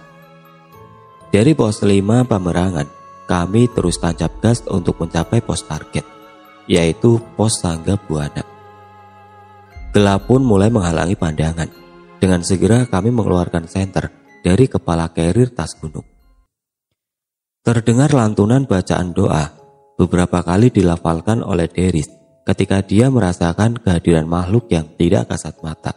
Dari 1.32 1.56
pos 1.56 1.80
5 1.80 2.28
pemerangan, 2.28 2.88
kami 3.24 3.72
terus 3.72 3.96
tancap 3.96 4.44
gas 4.44 4.60
untuk 4.68 5.00
mencapai 5.00 5.40
pos 5.40 5.64
target, 5.64 6.04
yaitu 6.68 7.24
pos 7.40 7.56
Sangga 7.56 7.96
Buana. 7.96 8.44
Gelap 9.96 10.28
pun 10.28 10.44
mulai 10.44 10.68
menghalangi 10.68 11.16
pandangan. 11.16 11.72
Dengan 12.20 12.44
segera 12.44 12.84
kami 12.84 13.08
mengeluarkan 13.08 13.64
senter 13.64 14.27
dari 14.48 14.64
kepala 14.64 15.12
carrier 15.12 15.52
tas 15.52 15.76
gunung. 15.76 16.08
Terdengar 17.60 18.16
lantunan 18.16 18.64
bacaan 18.64 19.12
doa 19.12 19.52
beberapa 20.00 20.40
kali 20.40 20.72
dilafalkan 20.72 21.44
oleh 21.44 21.68
Deris 21.68 22.08
ketika 22.48 22.80
dia 22.80 23.12
merasakan 23.12 23.76
kehadiran 23.76 24.24
makhluk 24.24 24.72
yang 24.72 24.88
tidak 24.96 25.28
kasat 25.28 25.52
mata. 25.60 25.92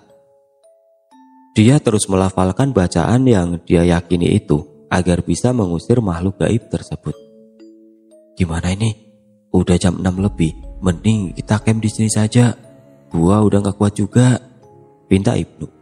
Dia 1.55 1.79
terus 1.79 2.11
melafalkan 2.11 2.75
bacaan 2.75 3.23
yang 3.23 3.63
dia 3.63 3.87
yakini 3.87 4.35
itu 4.35 4.67
agar 4.91 5.23
bisa 5.23 5.55
mengusir 5.55 6.03
makhluk 6.03 6.35
gaib 6.43 6.67
tersebut. 6.67 7.15
Gimana 8.35 8.75
ini? 8.75 8.91
Udah 9.55 9.79
jam 9.79 9.99
6 9.99 10.11
lebih, 10.19 10.51
mending 10.83 11.31
kita 11.39 11.59
camp 11.63 11.79
di 11.79 11.87
sini 11.87 12.11
saja. 12.11 12.51
Gua 13.11 13.43
udah 13.43 13.63
gak 13.63 13.79
kuat 13.79 13.95
juga. 13.95 14.39
Pinta 15.07 15.35
Ibnu. 15.35 15.80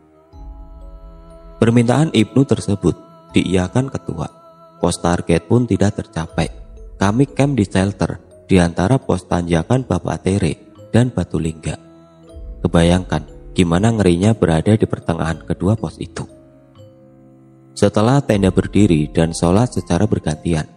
Permintaan 1.59 2.15
Ibnu 2.15 2.47
tersebut 2.47 2.95
diiakan 3.35 3.91
ketua. 3.91 4.31
Pos 4.79 4.95
target 5.03 5.43
pun 5.43 5.67
tidak 5.67 5.99
tercapai. 5.99 6.47
Kami 6.95 7.27
camp 7.35 7.59
di 7.59 7.67
shelter 7.67 8.15
di 8.47 8.55
antara 8.63 8.95
pos 8.95 9.27
tanjakan 9.27 9.83
Bapak 9.83 10.23
Tere 10.23 10.71
dan 10.95 11.11
Batu 11.11 11.35
Lingga. 11.35 11.75
Kebayangkan 12.63 13.51
gimana 13.51 13.91
ngerinya 13.91 14.31
berada 14.31 14.71
di 14.71 14.87
pertengahan 14.87 15.43
kedua 15.43 15.75
pos 15.75 15.99
itu. 15.99 16.23
Setelah 17.75 18.23
tenda 18.23 18.55
berdiri 18.55 19.11
dan 19.11 19.35
sholat 19.35 19.75
secara 19.75 20.07
bergantian, 20.07 20.67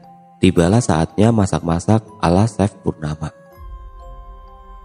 tibalah 0.42 0.82
saatnya 0.82 1.30
masak-masak 1.30 2.02
ala 2.18 2.50
chef 2.50 2.74
Purnama. 2.82 3.30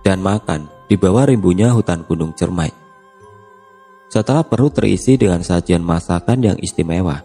Dan 0.05 0.21
makan 0.21 0.69
di 0.85 0.93
bawah 0.93 1.25
rimbunya 1.25 1.73
hutan 1.73 2.05
gunung 2.05 2.37
cermai. 2.37 2.69
Setelah 4.07 4.47
perut 4.47 4.71
terisi 4.71 5.19
dengan 5.19 5.43
sajian 5.43 5.83
masakan 5.83 6.39
yang 6.39 6.57
istimewa. 6.63 7.19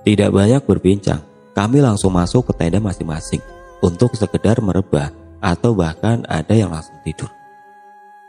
Tidak 0.00 0.32
banyak 0.32 0.64
berbincang, 0.64 1.20
kami 1.52 1.84
langsung 1.84 2.16
masuk 2.16 2.48
ke 2.48 2.52
tenda 2.56 2.80
masing-masing 2.80 3.44
untuk 3.84 4.16
sekedar 4.16 4.56
merebah 4.64 5.12
atau 5.44 5.76
bahkan 5.76 6.24
ada 6.24 6.56
yang 6.56 6.72
langsung 6.72 6.96
tidur. 7.04 7.28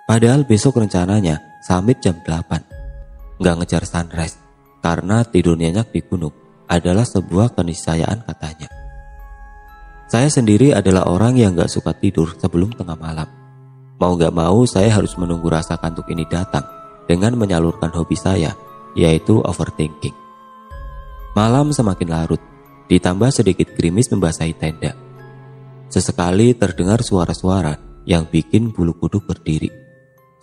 Padahal 0.04 0.44
besok 0.44 0.84
rencananya 0.84 1.40
summit 1.64 2.04
jam 2.04 2.20
8. 2.20 3.40
Nggak 3.40 3.56
ngejar 3.64 3.84
sunrise 3.88 4.36
karena 4.84 5.24
tidur 5.24 5.56
nyenyak 5.56 5.88
di 5.96 6.04
gunung 6.04 6.36
adalah 6.68 7.08
sebuah 7.08 7.56
keniscayaan 7.56 8.28
katanya. 8.28 8.68
Saya 10.08 10.32
sendiri 10.32 10.72
adalah 10.72 11.08
orang 11.08 11.36
yang 11.36 11.52
gak 11.56 11.68
suka 11.68 11.92
tidur 11.92 12.32
sebelum 12.40 12.72
tengah 12.72 12.96
malam. 12.96 13.28
Mau 14.00 14.16
gak 14.16 14.32
mau 14.32 14.64
saya 14.64 14.88
harus 14.96 15.20
menunggu 15.20 15.52
rasa 15.52 15.76
kantuk 15.76 16.08
ini 16.08 16.24
datang 16.32 16.64
dengan 17.08 17.40
menyalurkan 17.40 17.90
hobi 17.96 18.20
saya, 18.20 18.54
yaitu 18.94 19.40
overthinking. 19.42 20.14
Malam 21.34 21.72
semakin 21.72 22.10
larut, 22.12 22.42
ditambah 22.92 23.32
sedikit 23.32 23.72
gerimis 23.74 24.12
membasahi 24.12 24.54
tenda. 24.58 24.94
Sesekali 25.88 26.52
terdengar 26.54 27.00
suara-suara 27.02 28.04
yang 28.04 28.28
bikin 28.28 28.76
bulu 28.76 28.96
kuduk 28.96 29.24
berdiri. 29.24 29.72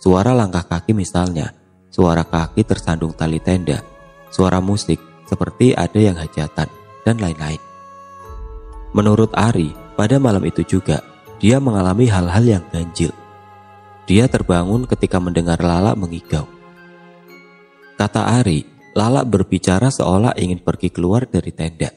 Suara 0.01 0.33
langkah 0.33 0.65
kaki 0.65 0.93
misalnya, 0.93 1.53
suara 1.93 2.25
kaki 2.25 2.65
tersandung 2.65 3.13
tali 3.13 3.37
tenda, 3.37 3.85
suara 4.33 4.57
musik 4.61 4.97
seperti 5.25 5.73
ada 5.73 5.97
yang 5.97 6.17
hajatan, 6.17 6.69
dan 7.05 7.17
lain-lain. 7.17 7.61
Menurut 8.95 9.33
Ari, 9.35 9.73
pada 9.99 10.21
malam 10.21 10.45
itu 10.47 10.63
juga, 10.63 11.03
dia 11.41 11.59
mengalami 11.59 12.07
hal-hal 12.07 12.45
yang 12.45 12.63
ganjil. 12.71 13.11
Dia 14.07 14.29
terbangun 14.29 14.87
ketika 14.87 15.19
mendengar 15.19 15.59
Lala 15.59 15.97
mengigau. 15.97 16.54
Kata 17.95 18.27
Ari, 18.27 18.75
Lala 18.95 19.27
berbicara 19.27 19.91
seolah 19.91 20.39
ingin 20.39 20.63
pergi 20.63 20.87
keluar 20.87 21.27
dari 21.27 21.51
tenda. 21.51 21.91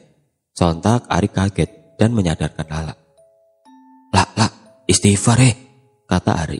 Sontak 0.51 1.07
Ari 1.07 1.31
kaget 1.31 1.95
dan 1.95 2.11
menyadarkan 2.11 2.67
Lala. 2.67 2.95
Lak, 4.11 4.51
istighfar 4.83 5.39
eh, 5.43 5.55
kata 6.03 6.31
Ari. 6.43 6.59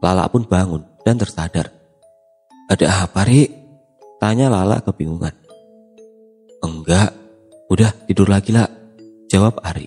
Lala 0.00 0.24
pun 0.32 0.48
bangun 0.48 0.84
dan 1.04 1.20
tersadar. 1.20 1.68
Ada 2.68 3.04
apa, 3.04 3.28
Ri? 3.28 3.44
Tanya 4.16 4.48
Lala 4.48 4.80
kebingungan. 4.80 5.36
Enggak, 6.64 7.12
udah 7.68 7.92
tidur 8.08 8.32
lagi 8.32 8.56
lah, 8.56 8.68
jawab 9.28 9.60
Ari. 9.60 9.84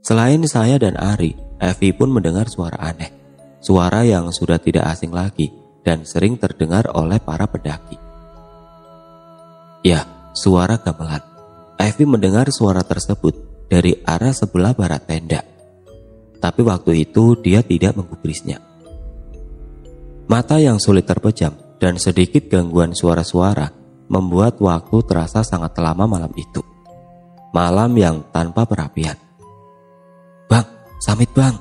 Selain 0.00 0.40
saya 0.48 0.80
dan 0.80 0.96
Ari, 0.96 1.36
Evi 1.60 1.92
pun 1.92 2.08
mendengar 2.08 2.48
suara 2.48 2.80
aneh. 2.80 3.12
Suara 3.60 4.00
yang 4.00 4.32
sudah 4.32 4.56
tidak 4.56 4.88
asing 4.88 5.12
lagi 5.12 5.52
dan 5.84 6.08
sering 6.08 6.40
terdengar 6.40 6.88
oleh 6.96 7.20
para 7.20 7.44
pendaki. 7.44 8.09
Ya, 9.80 10.04
suara 10.36 10.76
gamelan. 10.80 11.24
Evi 11.80 12.04
mendengar 12.04 12.52
suara 12.52 12.84
tersebut 12.84 13.66
dari 13.72 13.96
arah 14.04 14.36
sebelah 14.36 14.76
barat 14.76 15.00
tenda 15.08 15.40
tapi 16.40 16.64
waktu 16.64 17.04
itu 17.04 17.36
dia 17.38 17.60
tidak 17.60 17.94
menggubrisnya. 17.94 18.58
Mata 20.26 20.56
yang 20.56 20.80
sulit 20.80 21.04
terpejam 21.04 21.52
dan 21.76 22.00
sedikit 22.00 22.48
gangguan 22.48 22.96
suara-suara 22.96 23.68
membuat 24.08 24.58
waktu 24.58 25.04
terasa 25.04 25.44
sangat 25.44 25.76
lama 25.76 26.08
malam 26.08 26.32
itu. 26.34 26.64
Malam 27.52 27.92
yang 27.94 28.16
tanpa 28.32 28.64
perapian. 28.64 29.18
Bang, 30.48 30.66
samit 30.98 31.30
bang. 31.36 31.54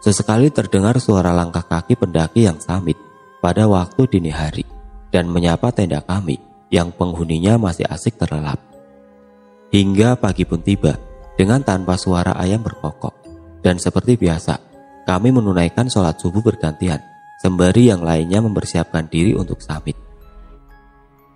Sesekali 0.00 0.52
terdengar 0.52 1.00
suara 1.00 1.32
langkah 1.32 1.64
kaki 1.64 1.96
pendaki 1.96 2.44
yang 2.44 2.60
samit 2.60 2.96
pada 3.40 3.64
waktu 3.64 4.04
dini 4.06 4.28
hari 4.28 4.64
dan 5.08 5.32
menyapa 5.32 5.72
tenda 5.72 6.04
kami 6.04 6.36
yang 6.74 6.90
penghuninya 6.90 7.54
masih 7.54 7.86
asik 7.86 8.18
terlelap. 8.18 8.58
Hingga 9.70 10.18
pagi 10.18 10.42
pun 10.42 10.58
tiba 10.58 10.98
dengan 11.38 11.62
tanpa 11.62 11.94
suara 11.94 12.34
ayam 12.34 12.66
berkokok. 12.66 13.14
Dan 13.62 13.78
seperti 13.78 14.18
biasa, 14.18 14.58
kami 15.06 15.32
menunaikan 15.32 15.88
sholat 15.88 16.20
subuh 16.20 16.44
bergantian, 16.44 17.00
sembari 17.40 17.88
yang 17.88 18.02
lainnya 18.02 18.42
mempersiapkan 18.44 19.08
diri 19.08 19.32
untuk 19.32 19.62
samit. 19.62 19.96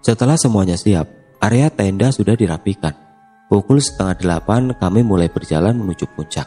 Setelah 0.05 0.37
semuanya 0.37 0.77
siap, 0.77 1.09
area 1.41 1.73
tenda 1.73 2.13
sudah 2.13 2.37
dirapikan. 2.37 2.93
Pukul 3.49 3.81
setengah 3.81 4.21
delapan 4.21 4.77
kami 4.77 5.01
mulai 5.01 5.33
berjalan 5.33 5.73
menuju 5.73 6.05
puncak. 6.13 6.45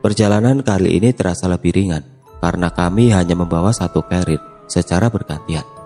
Perjalanan 0.00 0.64
kali 0.64 0.96
ini 0.96 1.12
terasa 1.12 1.52
lebih 1.52 1.76
ringan 1.76 2.02
karena 2.40 2.72
kami 2.72 3.12
hanya 3.12 3.36
membawa 3.36 3.76
satu 3.76 4.00
carrier 4.08 4.40
secara 4.72 5.12
bergantian. 5.12 5.81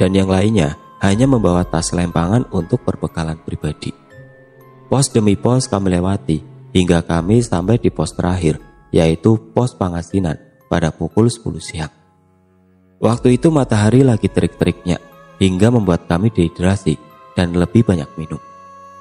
Dan 0.00 0.14
yang 0.14 0.30
lainnya 0.30 0.74
hanya 1.04 1.28
membawa 1.28 1.62
tas 1.68 1.92
lempangan 1.92 2.48
untuk 2.50 2.82
perbekalan 2.82 3.38
pribadi. 3.44 3.92
Pos 4.88 5.10
demi 5.10 5.34
pos 5.36 5.66
kami 5.66 5.92
lewati 5.98 6.38
hingga 6.74 7.02
kami 7.04 7.44
sampai 7.44 7.78
di 7.78 7.92
pos 7.92 8.16
terakhir, 8.16 8.58
yaitu 8.90 9.36
pos 9.52 9.76
pangasinan 9.76 10.38
pada 10.66 10.90
pukul 10.90 11.30
10 11.30 11.60
siang. 11.62 11.92
Waktu 12.98 13.36
itu 13.36 13.52
matahari 13.52 14.00
lagi 14.00 14.32
terik-teriknya 14.32 14.98
hingga 15.38 15.68
membuat 15.68 16.08
kami 16.08 16.32
dehidrasi 16.32 16.96
dan 17.36 17.52
lebih 17.52 17.84
banyak 17.84 18.08
minum. 18.16 18.40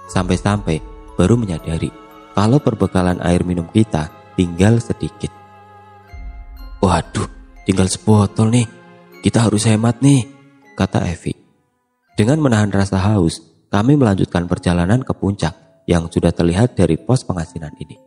Sampai-sampai 0.09 0.81
baru 1.15 1.39
menyadari 1.39 1.89
kalau 2.33 2.57
perbekalan 2.59 3.21
air 3.21 3.45
minum 3.45 3.69
kita 3.69 4.09
tinggal 4.33 4.81
sedikit. 4.81 5.29
Waduh, 6.81 7.29
tinggal 7.63 7.87
sebotol 7.87 8.51
nih. 8.51 8.67
Kita 9.23 9.47
harus 9.47 9.63
hemat 9.69 10.03
nih, 10.03 10.27
kata 10.73 11.05
Evi. 11.09 11.33
Dengan 12.13 12.41
menahan 12.41 12.69
rasa 12.69 13.01
haus, 13.01 13.41
kami 13.73 13.97
melanjutkan 13.97 14.45
perjalanan 14.45 15.01
ke 15.01 15.13
puncak 15.17 15.83
yang 15.89 16.05
sudah 16.09 16.29
terlihat 16.29 16.77
dari 16.77 16.97
pos 16.97 17.25
pengasinan 17.25 17.73
ini. 17.81 17.97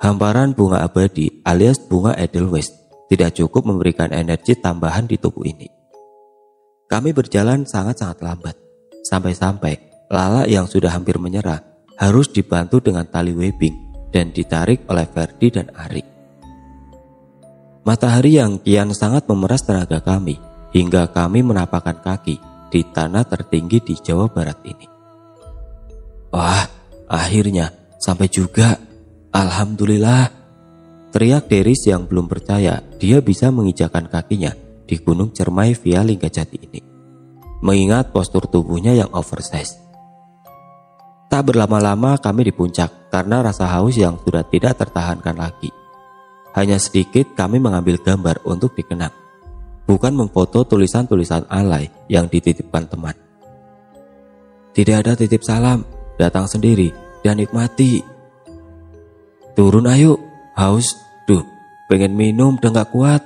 Hamparan 0.00 0.54
bunga 0.54 0.86
abadi 0.86 1.42
alias 1.44 1.82
bunga 1.82 2.16
Edelweiss 2.16 2.72
tidak 3.10 3.34
cukup 3.36 3.66
memberikan 3.66 4.14
energi 4.14 4.54
tambahan 4.54 5.04
di 5.10 5.18
tubuh 5.18 5.44
ini. 5.44 5.66
Kami 6.86 7.10
berjalan 7.10 7.66
sangat-sangat 7.66 8.18
lambat, 8.22 8.56
sampai-sampai 9.04 9.90
Lala 10.10 10.42
yang 10.50 10.66
sudah 10.66 10.90
hampir 10.90 11.22
menyerah 11.22 11.62
harus 11.94 12.26
dibantu 12.34 12.82
dengan 12.82 13.06
tali 13.06 13.30
webbing 13.30 14.10
dan 14.10 14.34
ditarik 14.34 14.82
oleh 14.90 15.06
Ferdi 15.06 15.54
dan 15.54 15.70
Ari. 15.70 16.02
Matahari 17.86 18.42
yang 18.42 18.58
kian 18.58 18.90
sangat 18.90 19.30
memeras 19.30 19.62
tenaga 19.62 20.02
kami 20.02 20.34
hingga 20.70 21.10
kami 21.10 21.42
menapakkan 21.42 21.98
kaki 21.98 22.38
di 22.70 22.80
tanah 22.86 23.26
tertinggi 23.26 23.82
di 23.82 23.94
Jawa 23.98 24.30
Barat 24.30 24.58
ini. 24.64 24.86
Wah, 26.30 26.64
akhirnya 27.10 27.74
sampai 27.98 28.30
juga. 28.30 28.78
Alhamdulillah. 29.30 30.38
Teriak 31.10 31.50
Deris 31.50 31.82
yang 31.90 32.06
belum 32.06 32.30
percaya 32.30 32.78
dia 33.02 33.18
bisa 33.18 33.50
mengijakan 33.50 34.06
kakinya 34.06 34.54
di 34.86 34.94
Gunung 35.02 35.34
Cermai 35.34 35.74
via 35.74 36.06
Linggajati 36.06 36.58
ini. 36.70 36.80
Mengingat 37.66 38.14
postur 38.14 38.46
tubuhnya 38.46 38.94
yang 38.94 39.10
oversize. 39.10 39.74
Tak 41.30 41.46
berlama-lama 41.46 42.18
kami 42.18 42.50
di 42.50 42.54
puncak 42.54 43.10
karena 43.10 43.42
rasa 43.42 43.66
haus 43.70 43.94
yang 43.98 44.18
sudah 44.22 44.42
tidak 44.46 44.78
tertahankan 44.78 45.34
lagi. 45.34 45.70
Hanya 46.54 46.78
sedikit 46.78 47.38
kami 47.38 47.62
mengambil 47.62 48.02
gambar 48.02 48.42
untuk 48.42 48.74
dikenang. 48.74 49.19
Bukan 49.90 50.14
memfoto 50.14 50.62
tulisan-tulisan 50.62 51.50
alay 51.50 51.90
yang 52.06 52.30
dititipkan 52.30 52.86
teman. 52.86 53.18
Tidak 54.70 55.02
ada 55.02 55.18
titip 55.18 55.42
salam, 55.42 55.82
datang 56.14 56.46
sendiri 56.46 56.94
dan 57.26 57.42
nikmati. 57.42 57.98
Turun 59.58 59.90
ayo, 59.90 60.14
Haus, 60.54 60.94
duh, 61.26 61.42
pengen 61.90 62.14
minum 62.14 62.54
udah 62.54 62.70
gak 62.70 62.94
kuat, 62.94 63.22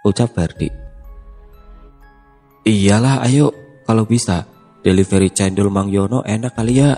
ucap 0.00 0.32
Ferdi. 0.32 0.72
Iyalah, 2.64 3.20
ayo, 3.28 3.52
kalau 3.84 4.08
bisa, 4.08 4.48
delivery 4.80 5.28
cendol 5.28 5.68
Mang 5.68 5.92
Yono 5.92 6.24
enak 6.24 6.56
kali 6.56 6.80
ya. 6.80 6.96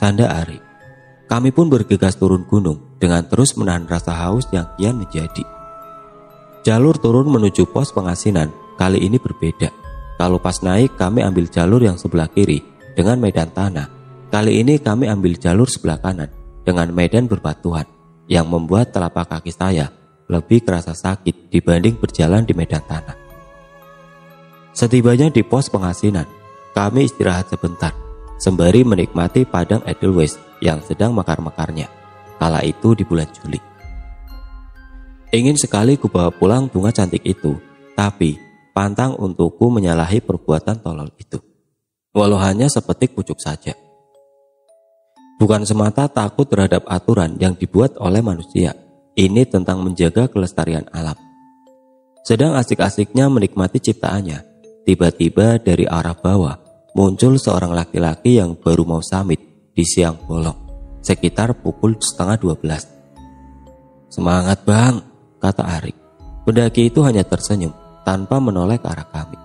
Canda 0.00 0.32
Ari. 0.32 0.56
Kami 1.28 1.52
pun 1.52 1.68
bergegas 1.68 2.16
turun 2.16 2.48
gunung 2.48 2.96
dengan 2.96 3.20
terus 3.28 3.52
menahan 3.52 3.84
rasa 3.84 4.16
haus 4.16 4.48
yang 4.48 4.64
kian 4.80 4.96
menjadi. 4.96 5.57
Jalur 6.68 7.00
turun 7.00 7.32
menuju 7.32 7.64
pos 7.72 7.96
pengasinan 7.96 8.52
kali 8.76 9.00
ini 9.00 9.16
berbeda. 9.16 9.72
Kalau 10.20 10.36
pas 10.36 10.60
naik 10.60 11.00
kami 11.00 11.24
ambil 11.24 11.48
jalur 11.48 11.80
yang 11.80 11.96
sebelah 11.96 12.28
kiri 12.28 12.60
dengan 12.92 13.16
medan 13.16 13.48
tanah. 13.48 13.88
Kali 14.28 14.60
ini 14.60 14.76
kami 14.76 15.08
ambil 15.08 15.40
jalur 15.40 15.64
sebelah 15.64 15.96
kanan 15.96 16.28
dengan 16.68 16.92
medan 16.92 17.24
berbatuan 17.24 17.88
yang 18.28 18.52
membuat 18.52 18.92
telapak 18.92 19.32
kaki 19.32 19.48
saya 19.48 19.88
lebih 20.28 20.60
kerasa 20.60 20.92
sakit 20.92 21.48
dibanding 21.48 21.96
berjalan 21.96 22.44
di 22.44 22.52
medan 22.52 22.84
tanah. 22.84 23.16
Setibanya 24.76 25.32
di 25.32 25.40
pos 25.40 25.72
pengasinan, 25.72 26.28
kami 26.76 27.08
istirahat 27.08 27.48
sebentar 27.48 27.96
sembari 28.36 28.84
menikmati 28.84 29.48
padang 29.48 29.80
Edelweiss 29.88 30.36
yang 30.60 30.84
sedang 30.84 31.16
mekar-mekarnya. 31.16 31.88
Kala 32.36 32.60
itu 32.60 32.92
di 32.92 33.08
bulan 33.08 33.32
Juli. 33.32 33.56
Ingin 35.28 35.60
sekali 35.60 36.00
kubawa 36.00 36.32
pulang 36.32 36.72
bunga 36.72 36.88
cantik 36.88 37.20
itu, 37.20 37.60
tapi 37.92 38.40
pantang 38.72 39.12
untukku 39.20 39.68
menyalahi 39.68 40.24
perbuatan 40.24 40.80
tolol 40.80 41.12
itu. 41.20 41.36
Walau 42.16 42.40
hanya 42.40 42.72
sepetik 42.72 43.12
pucuk 43.12 43.36
saja. 43.36 43.76
Bukan 45.36 45.68
semata 45.68 46.08
takut 46.08 46.48
terhadap 46.48 46.88
aturan 46.88 47.36
yang 47.36 47.52
dibuat 47.54 47.94
oleh 48.00 48.24
manusia. 48.24 48.72
Ini 49.14 49.44
tentang 49.46 49.84
menjaga 49.84 50.32
kelestarian 50.32 50.88
alam. 50.96 51.14
Sedang 52.24 52.56
asik-asiknya 52.56 53.28
menikmati 53.28 53.78
ciptaannya, 53.84 54.42
tiba-tiba 54.88 55.60
dari 55.60 55.84
arah 55.84 56.16
bawah 56.16 56.56
muncul 56.96 57.36
seorang 57.36 57.76
laki-laki 57.76 58.40
yang 58.40 58.56
baru 58.56 58.82
mau 58.88 59.04
samit 59.04 59.38
di 59.76 59.84
siang 59.84 60.16
bolong, 60.24 60.56
sekitar 61.04 61.52
pukul 61.60 62.00
setengah 62.00 62.36
dua 62.40 62.54
belas. 62.58 62.88
Semangat 64.08 64.64
bang, 64.64 65.07
kata 65.38 65.62
Arik. 65.80 65.96
Pendaki 66.44 66.90
itu 66.90 67.02
hanya 67.04 67.22
tersenyum 67.24 67.74
tanpa 68.06 68.38
menoleh 68.40 68.80
ke 68.80 68.86
arah 68.88 69.06
kami. 69.08 69.36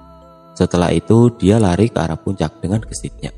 Setelah 0.54 0.94
itu 0.94 1.34
dia 1.36 1.58
lari 1.58 1.90
ke 1.90 1.98
arah 1.98 2.18
puncak 2.18 2.62
dengan 2.62 2.80
gesitnya. 2.86 3.34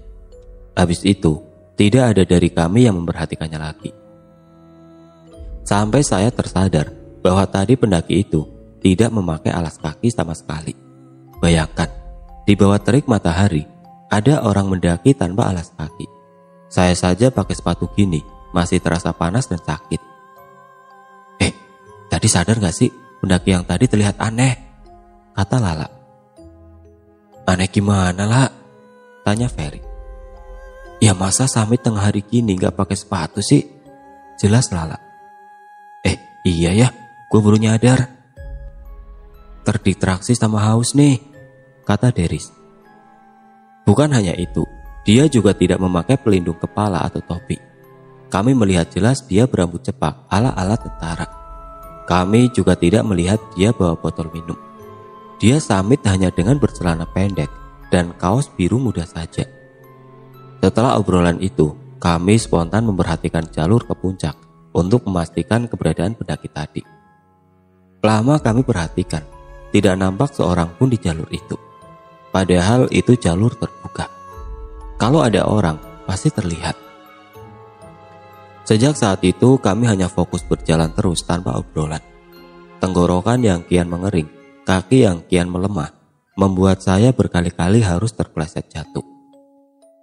Habis 0.75 1.07
itu, 1.07 1.39
tidak 1.79 2.13
ada 2.15 2.23
dari 2.27 2.51
kami 2.51 2.87
yang 2.87 2.99
memperhatikannya 2.99 3.59
lagi. 3.59 3.91
Sampai 5.65 6.05
saya 6.05 6.29
tersadar 6.29 6.93
bahwa 7.25 7.41
tadi 7.49 7.73
pendaki 7.73 8.21
itu 8.21 8.45
tidak 8.85 9.09
memakai 9.09 9.49
alas 9.49 9.81
kaki 9.81 10.13
sama 10.13 10.37
sekali. 10.37 10.77
Bayangkan, 11.41 11.89
di 12.45 12.53
bawah 12.53 12.77
terik 12.77 13.09
matahari, 13.09 13.65
ada 14.13 14.45
orang 14.45 14.69
mendaki 14.69 15.17
tanpa 15.17 15.49
alas 15.49 15.73
kaki. 15.73 16.05
Saya 16.69 16.93
saja 16.93 17.33
pakai 17.33 17.57
sepatu 17.57 17.89
gini, 17.97 18.21
masih 18.53 18.77
terasa 18.77 19.09
panas 19.09 19.49
dan 19.49 19.57
sakit. 19.57 20.14
Tadi 22.15 22.32
sadar 22.32 22.63
gak 22.63 22.71
sih 22.71 22.88
pendaki 23.19 23.51
yang 23.51 23.67
tadi 23.67 23.91
terlihat 23.91 24.15
aneh? 24.23 24.56
Kata 25.36 25.60
Lala. 25.60 25.84
Aneh 27.43 27.67
gimana 27.67 28.23
lah? 28.23 28.47
Tanya 29.28 29.51
Ferry. 29.51 29.84
Ya 31.04 31.12
masa 31.12 31.43
Samit 31.43 31.84
tengah 31.84 32.08
hari 32.08 32.23
gini 32.23 32.56
gak 32.56 32.80
pakai 32.80 32.95
sepatu 32.95 33.43
sih? 33.43 33.67
Jelas 34.39 34.71
Lala. 34.71 34.95
Eh, 36.08 36.15
iya 36.47 36.71
ya, 36.71 36.88
gue 37.28 37.39
baru 37.43 37.60
nyadar. 37.60 38.08
Terdistraksi 39.67 40.39
sama 40.39 40.63
haus 40.71 40.95
nih, 40.95 41.19
kata 41.84 42.15
Deris. 42.15 42.47
Bukan 43.84 44.15
hanya 44.15 44.32
itu, 44.39 44.63
dia 45.04 45.28
juga 45.28 45.51
tidak 45.51 45.84
memakai 45.84 46.15
pelindung 46.15 46.56
kepala 46.63 47.04
atau 47.04 47.19
topi. 47.19 47.60
Kami 48.32 48.56
melihat 48.56 48.88
jelas 48.88 49.28
dia 49.28 49.51
berambut 49.51 49.84
cepak 49.84 50.32
ala-ala 50.32 50.80
tentara. 50.80 51.44
Kami 52.05 52.53
juga 52.53 52.77
tidak 52.77 53.01
melihat 53.09 53.41
dia 53.57 53.73
bawa 53.73 53.97
botol 53.97 54.29
minum. 54.29 54.57
Dia 55.41 55.57
samit 55.57 56.05
hanya 56.05 56.29
dengan 56.29 56.61
bercelana 56.61 57.09
pendek 57.09 57.49
dan 57.89 58.13
kaos 58.15 58.47
biru 58.53 58.77
muda 58.77 59.03
saja. 59.03 59.43
Setelah 60.61 60.97
obrolan 61.01 61.41
itu, 61.41 61.73
kami 61.97 62.37
spontan 62.37 62.85
memperhatikan 62.85 63.49
jalur 63.49 63.81
ke 63.81 63.97
puncak 63.97 64.37
untuk 64.77 65.05
memastikan 65.09 65.65
keberadaan 65.65 66.13
pendaki 66.13 66.49
tadi. 66.51 66.81
Lama 68.05 68.37
kami 68.37 68.61
perhatikan, 68.61 69.25
tidak 69.73 69.97
nampak 69.97 70.29
seorang 70.29 70.69
pun 70.77 70.93
di 70.93 71.01
jalur 71.01 71.25
itu. 71.33 71.57
Padahal 72.29 72.85
itu 72.93 73.17
jalur 73.17 73.49
terbuka. 73.57 74.05
Kalau 75.01 75.25
ada 75.25 75.49
orang, 75.49 75.81
pasti 76.05 76.29
terlihat. 76.29 76.84
Sejak 78.65 78.97
saat 78.97 79.21
itu 79.21 79.62
kami 79.62 79.86
hanya 79.86 80.10
fokus 80.10 80.41
berjalan 80.41 80.89
terus 80.97 81.21
tanpa 81.21 81.54
obrolan. 81.54 82.01
Tenggorokan 82.82 83.38
yang 83.45 83.62
kian 83.62 83.86
mengering, 83.86 84.25
kaki 84.65 85.06
yang 85.06 85.21
kian 85.30 85.54
melemah, 85.54 85.93
membuat 86.34 86.82
saya 86.82 87.13
berkali-kali 87.13 87.86
harus 87.86 88.17
terpleset 88.17 88.65
jatuh. 88.73 89.06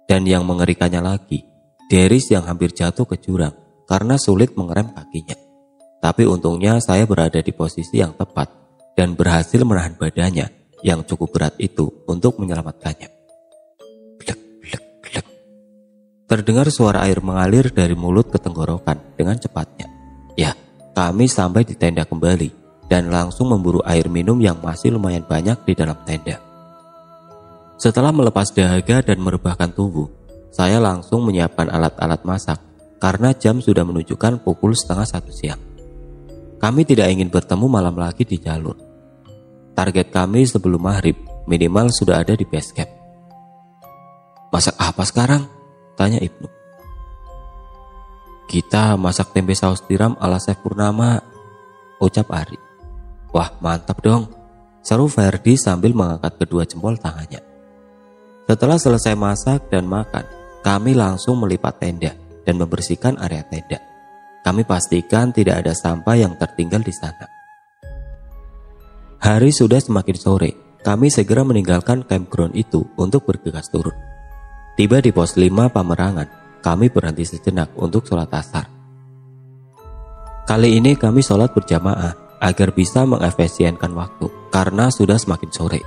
Dan 0.07 0.23
yang 0.23 0.47
mengerikannya 0.47 1.03
lagi, 1.03 1.43
Deris 1.91 2.31
yang 2.31 2.47
hampir 2.47 2.71
jatuh 2.71 3.03
ke 3.03 3.19
jurang 3.19 3.51
karena 3.83 4.15
sulit 4.15 4.55
mengerem 4.55 4.95
kakinya. 4.95 5.35
Tapi 5.99 6.23
untungnya 6.23 6.79
saya 6.79 7.03
berada 7.03 7.43
di 7.43 7.51
posisi 7.51 7.99
yang 7.99 8.15
tepat 8.15 8.47
dan 8.95 9.19
berhasil 9.19 9.59
menahan 9.63 9.99
badannya 9.99 10.47
yang 10.83 11.03
cukup 11.03 11.35
berat 11.35 11.55
itu 11.59 11.91
untuk 12.07 12.39
menyelamatkannya. 12.39 13.22
Terdengar 16.33 16.65
suara 16.73 17.05
air 17.05 17.21
mengalir 17.21 17.69
dari 17.69 17.93
mulut 17.93 18.33
ke 18.33 18.41
tenggorokan 18.41 18.97
dengan 19.13 19.37
cepatnya. 19.37 19.85
Ya, 20.33 20.57
kami 20.97 21.29
sampai 21.29 21.61
di 21.61 21.77
tenda 21.77 22.09
kembali 22.09 22.49
dan 22.89 23.13
langsung 23.13 23.53
memburu 23.53 23.85
air 23.85 24.09
minum 24.09 24.41
yang 24.41 24.57
masih 24.57 24.97
lumayan 24.97 25.21
banyak 25.29 25.61
di 25.61 25.77
dalam 25.77 25.93
tenda. 26.09 26.41
Setelah 27.77 28.09
melepas 28.09 28.49
dahaga 28.49 29.05
dan 29.05 29.21
merebahkan 29.21 29.77
tubuh, 29.77 30.09
saya 30.49 30.81
langsung 30.81 31.21
menyiapkan 31.21 31.69
alat-alat 31.69 32.25
masak 32.25 32.57
karena 32.97 33.29
jam 33.37 33.61
sudah 33.61 33.85
menunjukkan 33.85 34.41
pukul 34.41 34.73
setengah 34.73 35.05
satu 35.05 35.29
siang. 35.29 35.61
Kami 36.57 36.81
tidak 36.81 37.13
ingin 37.13 37.29
bertemu 37.29 37.69
malam 37.69 37.93
lagi 37.93 38.25
di 38.25 38.41
jalur 38.41 38.73
Target 39.77 40.09
kami 40.09 40.49
sebelum 40.49 40.81
maghrib 40.81 41.13
minimal 41.45 41.93
sudah 41.93 42.25
ada 42.25 42.33
di 42.33 42.45
base 42.45 42.73
camp. 42.73 42.89
Masak 44.49 44.81
apa 44.81 45.05
sekarang? 45.05 45.52
Tanya 45.93 46.19
Ibnu. 46.19 46.49
Kita 48.49 48.97
masak 48.97 49.33
tempe 49.33 49.57
saus 49.57 49.81
tiram 49.85 50.13
ala 50.21 50.37
Chef 50.37 50.57
Purnama, 50.61 51.21
ucap 51.97 52.29
Ari. 52.29 52.59
Wah 53.33 53.49
mantap 53.61 54.01
dong, 54.05 54.29
seru 54.85 55.09
Ferdi 55.09 55.57
sambil 55.57 55.97
mengangkat 55.97 56.37
kedua 56.37 56.65
jempol 56.69 56.97
tangannya. 57.01 57.41
Setelah 58.45 58.77
selesai 58.77 59.15
masak 59.17 59.71
dan 59.73 59.89
makan, 59.89 60.27
kami 60.61 60.93
langsung 60.93 61.41
melipat 61.41 61.81
tenda 61.81 62.13
dan 62.45 62.59
membersihkan 62.59 63.17
area 63.17 63.41
tenda. 63.47 63.79
Kami 64.43 64.67
pastikan 64.67 65.31
tidak 65.31 65.63
ada 65.63 65.71
sampah 65.71 66.19
yang 66.19 66.35
tertinggal 66.35 66.83
di 66.83 66.91
sana. 66.91 67.25
Hari 69.23 69.55
sudah 69.55 69.79
semakin 69.79 70.17
sore, 70.19 70.51
kami 70.83 71.07
segera 71.07 71.47
meninggalkan 71.47 72.03
campground 72.03 72.51
itu 72.59 72.83
untuk 72.99 73.23
bergegas 73.23 73.71
turun. 73.71 74.12
Tiba 74.73 74.97
di 74.97 75.13
pos 75.13 75.37
5 75.37 75.69
Pamerangan, 75.69 76.57
kami 76.57 76.89
berhenti 76.89 77.21
sejenak 77.29 77.77
untuk 77.77 78.09
sholat 78.09 78.25
asar. 78.33 78.65
Kali 80.49 80.81
ini 80.81 80.97
kami 80.97 81.21
sholat 81.21 81.53
berjamaah 81.53 82.41
agar 82.41 82.73
bisa 82.73 83.05
mengefisienkan 83.05 83.93
waktu 83.93 84.33
karena 84.49 84.89
sudah 84.89 85.21
semakin 85.21 85.51
sore. 85.53 85.81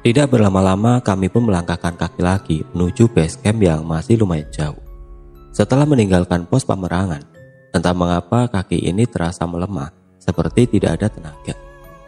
Tidak 0.00 0.24
berlama-lama 0.24 1.04
kami 1.04 1.28
pun 1.28 1.52
melangkahkan 1.52 2.00
kaki 2.00 2.24
lagi 2.24 2.58
menuju 2.72 3.12
base 3.12 3.36
camp 3.44 3.60
yang 3.60 3.84
masih 3.84 4.16
lumayan 4.16 4.48
jauh. 4.48 4.80
Setelah 5.52 5.84
meninggalkan 5.84 6.48
pos 6.48 6.64
Pamerangan, 6.64 7.28
entah 7.76 7.92
mengapa 7.92 8.48
kaki 8.48 8.88
ini 8.88 9.04
terasa 9.04 9.44
melemah 9.44 9.92
seperti 10.16 10.80
tidak 10.80 10.96
ada 10.96 11.12
tenaga. 11.12 11.54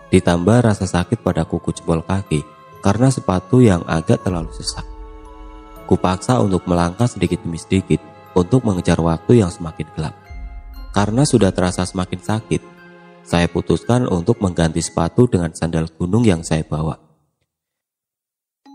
Ditambah 0.09 0.65
rasa 0.65 0.89
sakit 0.89 1.21
pada 1.21 1.45
kuku 1.45 1.77
jempol 1.77 2.01
kaki 2.09 2.41
karena 2.81 3.13
sepatu 3.13 3.61
yang 3.61 3.85
agak 3.85 4.25
terlalu 4.25 4.49
sesak. 4.57 4.90
Kupaksa 5.91 6.39
untuk 6.39 6.71
melangkah 6.71 7.11
sedikit 7.11 7.43
demi 7.43 7.59
sedikit 7.59 7.99
untuk 8.39 8.63
mengejar 8.63 9.03
waktu 9.03 9.43
yang 9.43 9.51
semakin 9.51 9.91
gelap. 9.99 10.15
Karena 10.95 11.27
sudah 11.27 11.51
terasa 11.51 11.83
semakin 11.83 12.23
sakit, 12.23 12.63
saya 13.27 13.51
putuskan 13.51 14.07
untuk 14.07 14.39
mengganti 14.39 14.79
sepatu 14.79 15.27
dengan 15.27 15.51
sandal 15.51 15.91
gunung 15.99 16.23
yang 16.23 16.47
saya 16.47 16.63
bawa. 16.63 16.95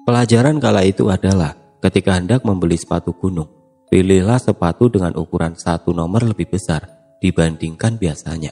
Pelajaran 0.03 0.59
kala 0.59 0.83
itu 0.83 1.07
adalah 1.07 1.55
ketika 1.79 2.19
hendak 2.19 2.43
membeli 2.43 2.75
sepatu 2.75 3.15
gunung, 3.15 3.47
pilihlah 3.87 4.39
sepatu 4.39 4.91
dengan 4.91 5.15
ukuran 5.15 5.55
satu 5.55 5.95
nomor 5.95 6.23
lebih 6.23 6.51
besar 6.51 6.87
dibandingkan 7.23 7.95
biasanya. 7.99 8.51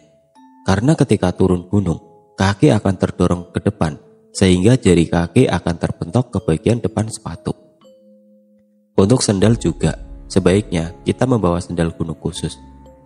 Karena 0.63 0.95
ketika 0.95 1.35
turun 1.35 1.67
gunung, 1.67 1.99
kaki 2.39 2.71
akan 2.71 2.95
terdorong 2.95 3.43
ke 3.51 3.59
depan 3.59 3.99
sehingga 4.33 4.75
jari 4.75 5.05
kaki 5.07 5.45
akan 5.47 5.75
terbentok 5.77 6.33
ke 6.33 6.39
bagian 6.41 6.81
depan 6.81 7.05
sepatu. 7.07 7.62
Untuk 8.93 9.25
sendal 9.25 9.57
juga, 9.57 9.97
sebaiknya 10.29 10.93
kita 11.01 11.25
membawa 11.25 11.57
sendal 11.57 11.89
gunung 11.97 12.17
khusus. 12.21 12.53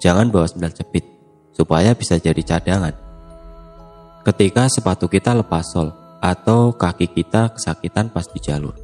Jangan 0.04 0.28
bawa 0.28 0.46
sendal 0.46 0.76
jepit, 0.76 1.08
supaya 1.56 1.96
bisa 1.96 2.20
jadi 2.20 2.44
cadangan. 2.44 2.94
Ketika 4.28 4.68
sepatu 4.68 5.08
kita 5.08 5.32
lepas 5.32 5.72
sol 5.72 5.90
atau 6.20 6.76
kaki 6.76 7.08
kita 7.16 7.56
kesakitan 7.56 8.12
pas 8.12 8.28
di 8.28 8.40
jalur. 8.44 8.76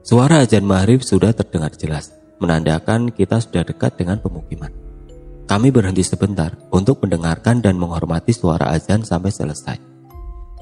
Suara 0.00 0.40
ajan 0.40 0.64
maghrib 0.64 1.04
sudah 1.04 1.36
terdengar 1.36 1.76
jelas, 1.76 2.16
menandakan 2.40 3.12
kita 3.12 3.36
sudah 3.44 3.60
dekat 3.60 4.00
dengan 4.00 4.16
pemukiman. 4.16 4.72
Kami 5.44 5.68
berhenti 5.68 6.00
sebentar 6.00 6.56
untuk 6.72 7.04
mendengarkan 7.04 7.60
dan 7.60 7.76
menghormati 7.76 8.32
suara 8.32 8.72
azan 8.72 9.04
sampai 9.04 9.32
selesai. 9.32 9.76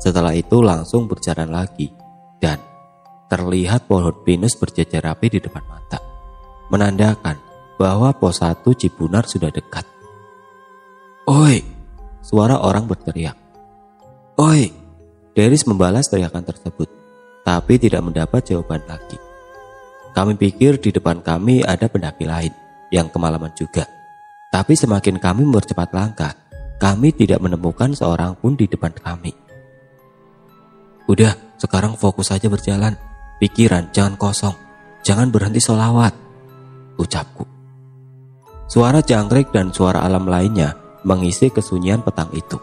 Setelah 0.03 0.35
itu 0.35 0.62
langsung 0.62 1.07
berjalan 1.07 1.51
lagi 1.51 1.90
dan 2.42 2.59
terlihat 3.27 3.91
pohon 3.91 4.15
pinus 4.23 4.55
berjajar 4.55 5.03
rapi 5.12 5.39
di 5.39 5.39
depan 5.43 5.62
mata. 5.67 5.99
Menandakan 6.71 7.39
bahwa 7.79 8.11
pos 8.17 8.43
1 8.43 8.62
Cibunar 8.75 9.27
sudah 9.29 9.51
dekat. 9.53 9.87
Oi! 11.27 11.62
Suara 12.23 12.59
orang 12.59 12.91
berteriak. 12.91 13.39
Oi! 14.39 14.71
Deris 15.37 15.69
membalas 15.69 16.09
teriakan 16.09 16.43
tersebut, 16.49 16.89
tapi 17.45 17.77
tidak 17.77 18.01
mendapat 18.01 18.41
jawaban 18.47 18.81
lagi. 18.89 19.21
Kami 20.17 20.33
pikir 20.33 20.81
di 20.81 20.97
depan 20.97 21.21
kami 21.21 21.61
ada 21.61 21.93
pendaki 21.93 22.25
lain 22.25 22.51
yang 22.89 23.12
kemalaman 23.12 23.53
juga. 23.53 23.85
Tapi 24.49 24.73
semakin 24.73 25.21
kami 25.21 25.45
mempercepat 25.45 25.93
langkah, 25.93 26.33
kami 26.81 27.12
tidak 27.12 27.45
menemukan 27.45 27.93
seorang 27.93 28.33
pun 28.41 28.57
di 28.57 28.65
depan 28.65 28.97
kami. 28.97 29.37
Udah, 31.05 31.37
sekarang 31.61 32.01
fokus 32.01 32.33
saja 32.33 32.49
berjalan. 32.49 32.97
Pikiran 33.37 33.92
jangan 33.92 34.16
kosong. 34.16 34.57
Jangan 35.05 35.29
berhenti 35.29 35.61
solawat. 35.61 36.12
Ucapku. 36.96 37.44
Suara 38.66 39.05
jangkrik 39.05 39.53
dan 39.53 39.70
suara 39.70 40.03
alam 40.03 40.27
lainnya 40.27 40.75
mengisi 41.05 41.53
kesunyian 41.53 42.01
petang 42.03 42.33
itu. 42.33 42.57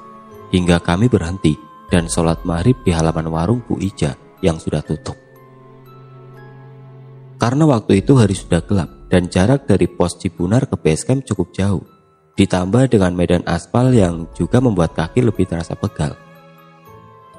Hingga 0.51 0.81
kami 0.81 1.07
berhenti 1.07 1.55
dan 1.87 2.09
sholat 2.09 2.41
maghrib 2.43 2.75
di 2.81 2.91
halaman 2.91 3.29
warung 3.29 3.61
Bu 3.63 3.77
Ija 3.77 4.17
yang 4.41 4.57
sudah 4.57 4.81
tutup. 4.81 5.15
Karena 7.37 7.69
waktu 7.69 8.01
itu 8.01 8.17
hari 8.17 8.33
sudah 8.33 8.65
gelap 8.65 8.89
dan 9.07 9.29
jarak 9.29 9.69
dari 9.69 9.85
pos 9.85 10.17
Cibunar 10.17 10.65
ke 10.65 10.75
base 10.75 11.05
camp 11.05 11.21
cukup 11.23 11.53
jauh. 11.53 11.83
Ditambah 12.33 12.89
dengan 12.89 13.13
medan 13.13 13.45
aspal 13.45 13.93
yang 13.93 14.25
juga 14.33 14.57
membuat 14.57 14.97
kaki 14.97 15.21
lebih 15.21 15.45
terasa 15.45 15.77
pegal 15.77 16.17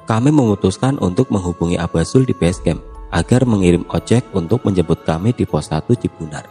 kami 0.05 0.29
memutuskan 0.29 1.01
untuk 1.01 1.33
menghubungi 1.33 1.81
Abasul 1.81 2.29
di 2.29 2.33
base 2.37 2.61
camp 2.61 2.94
agar 3.15 3.47
mengirim 3.47 3.87
ojek 3.87 4.27
untuk 4.35 4.67
menjemput 4.67 5.07
kami 5.07 5.31
di 5.31 5.47
pos 5.47 5.71
1 5.71 5.87
Cibunar. 5.95 6.43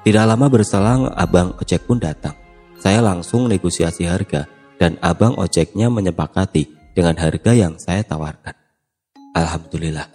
Tidak 0.00 0.24
lama 0.24 0.48
berselang, 0.48 1.12
abang 1.12 1.52
ojek 1.60 1.84
pun 1.84 2.00
datang. 2.00 2.32
Saya 2.80 3.04
langsung 3.04 3.44
negosiasi 3.44 4.08
harga 4.08 4.48
dan 4.80 4.96
abang 5.04 5.36
ojeknya 5.36 5.92
menyepakati 5.92 6.96
dengan 6.96 7.20
harga 7.20 7.52
yang 7.52 7.76
saya 7.76 8.00
tawarkan. 8.00 8.56
Alhamdulillah. 9.36 10.08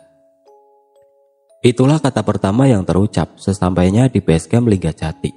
Itulah 1.61 1.99
kata 1.99 2.23
pertama 2.25 2.65
yang 2.65 2.87
terucap 2.87 3.37
sesampainya 3.37 4.07
di 4.07 4.23
base 4.23 4.47
camp 4.47 4.65
Liga 4.71 4.95
Jati 4.95 5.29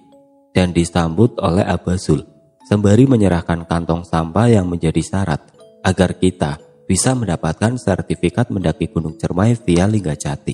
dan 0.55 0.71
disambut 0.71 1.35
oleh 1.43 1.67
Abasul 1.67 2.23
sembari 2.63 3.11
menyerahkan 3.11 3.67
kantong 3.67 4.07
sampah 4.07 4.47
yang 4.47 4.71
menjadi 4.71 5.03
syarat 5.03 5.43
agar 5.83 6.15
kita 6.15 6.63
bisa 6.93 7.17
mendapatkan 7.17 7.81
sertifikat 7.81 8.53
mendaki 8.53 8.85
Gunung 8.93 9.17
Cermai 9.17 9.57
via 9.57 9.89
Lingga 9.89 10.13
Jati. 10.13 10.53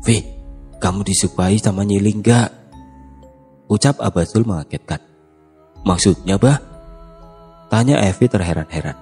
Vi, 0.00 0.16
kamu 0.80 1.04
disukai 1.04 1.60
sama 1.60 1.84
Nyi 1.84 2.00
Lingga? 2.00 2.48
Ucap 3.68 4.00
Abasul 4.00 4.48
mengagetkan. 4.48 5.04
Maksudnya 5.84 6.40
bah? 6.40 6.56
Tanya 7.68 8.00
Evi 8.00 8.32
terheran-heran. 8.32 8.96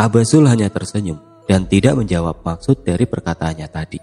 Abasul 0.00 0.48
hanya 0.48 0.72
tersenyum 0.72 1.20
dan 1.44 1.68
tidak 1.68 2.00
menjawab 2.00 2.40
maksud 2.40 2.80
dari 2.80 3.04
perkataannya 3.04 3.68
tadi. 3.68 4.00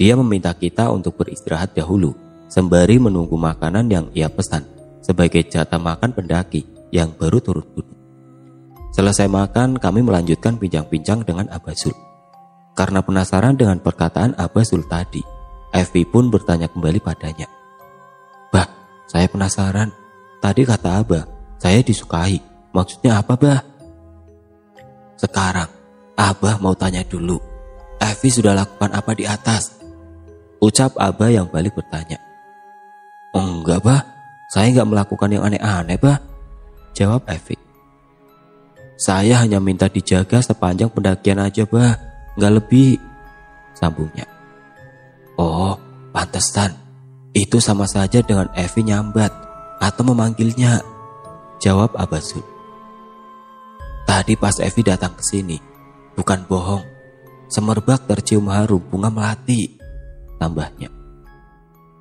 Dia 0.00 0.16
meminta 0.16 0.56
kita 0.56 0.88
untuk 0.88 1.20
beristirahat 1.20 1.76
dahulu, 1.76 2.16
sembari 2.48 2.96
menunggu 2.96 3.36
makanan 3.36 3.92
yang 3.92 4.08
ia 4.16 4.32
pesan 4.32 4.64
sebagai 5.04 5.44
jatah 5.44 5.76
makan 5.76 6.16
pendaki 6.16 6.64
yang 6.88 7.12
baru 7.12 7.44
turun 7.44 7.68
gunung. 7.76 7.97
Selesai 8.98 9.30
makan, 9.30 9.78
kami 9.78 10.02
melanjutkan 10.02 10.58
bincang-bincang 10.58 11.22
dengan 11.22 11.46
Abasul. 11.54 11.94
Karena 12.74 12.98
penasaran 12.98 13.54
dengan 13.54 13.78
perkataan 13.78 14.34
Abasul 14.34 14.90
tadi, 14.90 15.22
Evi 15.70 16.02
pun 16.02 16.34
bertanya 16.34 16.66
kembali 16.66 16.98
padanya. 16.98 17.46
Bah, 18.50 18.66
saya 19.06 19.30
penasaran. 19.30 19.94
Tadi 20.42 20.66
kata 20.66 20.98
Abah, 20.98 21.22
saya 21.62 21.78
disukai. 21.78 22.42
Maksudnya 22.74 23.22
apa, 23.22 23.38
Bah? 23.38 23.62
Sekarang, 25.14 25.70
Abah 26.18 26.58
mau 26.58 26.74
tanya 26.74 27.06
dulu. 27.06 27.38
Evi 28.02 28.34
sudah 28.34 28.50
lakukan 28.50 28.90
apa 28.98 29.14
di 29.14 29.30
atas? 29.30 29.78
Ucap 30.58 30.98
Abah 30.98 31.30
yang 31.30 31.46
balik 31.46 31.78
bertanya. 31.78 32.18
Enggak, 33.30 33.78
Bah. 33.78 34.02
Saya 34.50 34.74
nggak 34.74 34.90
melakukan 34.90 35.30
yang 35.30 35.46
aneh-aneh, 35.46 36.02
Bah. 36.02 36.18
Jawab 36.98 37.22
Evi. 37.30 37.67
Saya 38.98 39.46
hanya 39.46 39.62
minta 39.62 39.86
dijaga 39.86 40.42
sepanjang 40.42 40.90
pendakian 40.90 41.38
aja 41.38 41.62
bah, 41.70 41.94
nggak 42.34 42.54
lebih. 42.58 42.98
Sambungnya. 43.78 44.26
Oh, 45.38 45.78
pantesan. 46.10 46.74
Itu 47.30 47.62
sama 47.62 47.86
saja 47.86 48.18
dengan 48.26 48.50
Evi 48.58 48.82
nyambat 48.82 49.30
atau 49.78 50.02
memanggilnya. 50.02 50.82
Jawab 51.62 51.94
Abasul. 51.94 52.42
Tadi 54.02 54.34
pas 54.34 54.58
Evi 54.58 54.82
datang 54.82 55.14
ke 55.14 55.22
sini, 55.22 55.62
bukan 56.18 56.42
bohong. 56.50 56.82
Semerbak 57.46 58.10
tercium 58.10 58.50
harum 58.50 58.82
bunga 58.82 59.14
melati. 59.14 59.78
Tambahnya. 60.42 60.90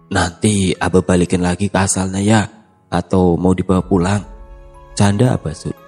Nanti 0.10 0.74
Abah 0.74 1.06
balikin 1.06 1.46
lagi 1.46 1.70
ke 1.70 1.78
asalnya 1.78 2.22
ya, 2.26 2.42
atau 2.90 3.38
mau 3.38 3.54
dibawa 3.54 3.86
pulang. 3.86 4.26
Canda 4.98 5.38
Abasul. 5.38 5.87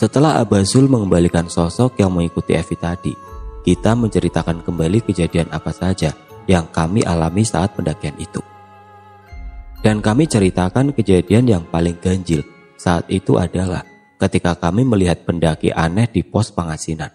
Setelah 0.00 0.40
Abazul 0.40 0.88
mengembalikan 0.88 1.44
sosok 1.44 2.00
yang 2.00 2.08
mengikuti 2.08 2.56
Evi 2.56 2.72
tadi, 2.72 3.12
kita 3.60 3.92
menceritakan 3.92 4.64
kembali 4.64 5.04
kejadian 5.04 5.52
apa 5.52 5.76
saja 5.76 6.16
yang 6.48 6.64
kami 6.72 7.04
alami 7.04 7.44
saat 7.44 7.76
pendakian 7.76 8.16
itu. 8.16 8.40
Dan 9.84 10.00
kami 10.00 10.24
ceritakan 10.24 10.96
kejadian 10.96 11.44
yang 11.44 11.62
paling 11.68 12.00
ganjil 12.00 12.40
saat 12.80 13.04
itu 13.12 13.36
adalah 13.36 13.84
ketika 14.16 14.56
kami 14.56 14.88
melihat 14.88 15.20
pendaki 15.28 15.68
aneh 15.68 16.08
di 16.08 16.24
pos 16.24 16.48
pengasinan. 16.48 17.12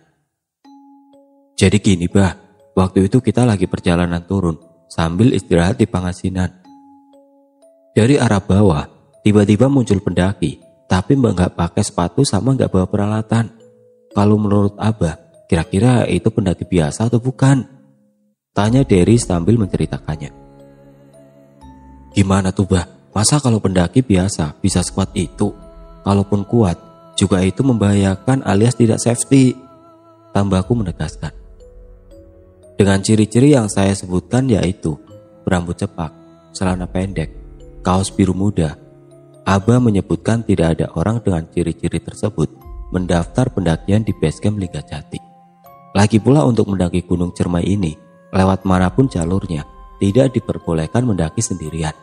Jadi 1.58 1.82
gini 1.82 2.06
bah, 2.06 2.38
waktu 2.78 3.10
itu 3.10 3.18
kita 3.18 3.50
lagi 3.50 3.66
perjalanan 3.66 4.22
turun 4.30 4.62
sambil 4.94 5.34
istirahat 5.34 5.82
di 5.82 5.90
pengasinan. 5.90 6.54
Dari 7.98 8.22
arah 8.22 8.46
bawah, 8.46 8.86
tiba-tiba 9.26 9.66
muncul 9.74 9.98
pendaki 10.06 10.65
tapi 10.86 11.18
mbak 11.18 11.32
nggak 11.34 11.54
pakai 11.58 11.84
sepatu 11.84 12.22
sama 12.22 12.54
nggak 12.54 12.70
bawa 12.70 12.86
peralatan. 12.86 13.50
Kalau 14.16 14.40
menurut 14.40 14.78
Abah, 14.80 15.46
kira-kira 15.50 16.08
itu 16.08 16.32
pendaki 16.32 16.64
biasa 16.64 17.12
atau 17.12 17.20
bukan? 17.20 17.68
Tanya 18.56 18.88
Derry 18.88 19.20
sambil 19.20 19.60
menceritakannya. 19.60 20.32
Gimana 22.16 22.56
tuh 22.56 22.64
bah? 22.64 22.88
Masa 23.12 23.44
kalau 23.44 23.60
pendaki 23.60 24.00
biasa 24.00 24.56
bisa 24.64 24.80
sekuat 24.80 25.12
itu? 25.16 25.52
Kalaupun 26.08 26.48
kuat, 26.48 26.80
juga 27.20 27.44
itu 27.44 27.64
membahayakan 27.64 28.44
alias 28.48 28.80
tidak 28.80 29.04
safety. 29.04 29.56
Tambahku 30.32 30.76
menegaskan. 30.76 31.32
Dengan 32.76 33.00
ciri-ciri 33.00 33.56
yang 33.56 33.72
saya 33.72 33.96
sebutkan 33.96 34.52
yaitu 34.52 35.00
berambut 35.48 35.80
cepak, 35.80 36.12
celana 36.52 36.88
pendek, 36.88 37.32
kaos 37.80 38.12
biru 38.12 38.36
muda, 38.36 38.76
Abah 39.46 39.78
menyebutkan 39.78 40.42
tidak 40.42 40.78
ada 40.78 40.90
orang 40.98 41.22
dengan 41.22 41.46
ciri-ciri 41.46 42.02
tersebut 42.02 42.50
mendaftar 42.90 43.54
pendakian 43.54 44.02
di 44.02 44.10
basecamp 44.18 44.58
Liga 44.58 44.82
Jati. 44.82 45.22
Lagi 45.94 46.18
pula 46.18 46.42
untuk 46.50 46.66
mendaki 46.74 47.06
Gunung 47.06 47.30
Cermai 47.30 47.62
ini, 47.62 47.94
lewat 48.34 48.66
mana 48.66 48.90
pun 48.90 49.06
jalurnya, 49.06 49.62
tidak 50.02 50.34
diperbolehkan 50.34 51.06
mendaki 51.06 51.46
sendirian. 51.46 51.94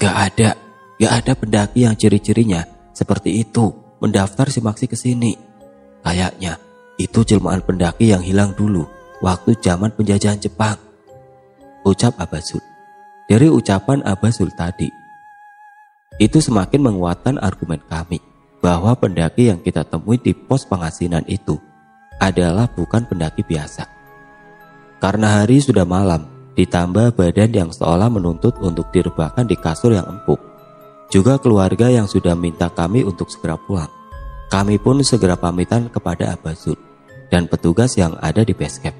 Gak 0.00 0.16
ada, 0.32 0.56
gak 0.96 1.12
ada 1.12 1.32
pendaki 1.36 1.84
yang 1.84 1.92
ciri-cirinya 1.92 2.64
seperti 2.96 3.44
itu 3.44 3.70
mendaftar 4.00 4.48
simaksi 4.48 4.88
ke 4.88 4.96
sini. 4.96 5.36
Kayaknya 6.00 6.56
itu 6.96 7.20
jelmaan 7.20 7.60
pendaki 7.60 8.16
yang 8.16 8.24
hilang 8.24 8.56
dulu 8.56 8.88
waktu 9.20 9.60
zaman 9.60 9.92
penjajahan 9.92 10.40
Jepang. 10.40 10.80
Ucap 11.84 12.16
Abazul. 12.16 12.64
Dari 13.28 13.46
ucapan 13.52 14.02
Abazul 14.02 14.50
tadi, 14.56 15.01
itu 16.22 16.38
semakin 16.38 16.86
menguatkan 16.86 17.34
argumen 17.42 17.82
kami 17.90 18.22
bahwa 18.62 18.94
pendaki 18.94 19.50
yang 19.50 19.58
kita 19.58 19.82
temui 19.82 20.22
di 20.22 20.30
pos 20.30 20.62
pengasinan 20.62 21.26
itu 21.26 21.58
adalah 22.22 22.70
bukan 22.70 23.02
pendaki 23.10 23.42
biasa. 23.42 23.82
Karena 25.02 25.42
hari 25.42 25.58
sudah 25.58 25.82
malam, 25.82 26.30
ditambah 26.54 27.18
badan 27.18 27.50
yang 27.50 27.70
seolah 27.74 28.06
menuntut 28.06 28.54
untuk 28.62 28.86
direbahkan 28.94 29.50
di 29.50 29.58
kasur 29.58 29.98
yang 29.98 30.06
empuk. 30.06 30.38
Juga 31.10 31.42
keluarga 31.42 31.90
yang 31.90 32.06
sudah 32.06 32.38
minta 32.38 32.70
kami 32.70 33.02
untuk 33.02 33.26
segera 33.26 33.58
pulang. 33.58 33.90
Kami 34.46 34.78
pun 34.78 35.02
segera 35.02 35.34
pamitan 35.34 35.90
kepada 35.90 36.38
Abazul 36.38 36.78
dan 37.34 37.50
petugas 37.50 37.98
yang 37.98 38.14
ada 38.22 38.46
di 38.46 38.54
base 38.54 38.78
camp. 38.78 38.94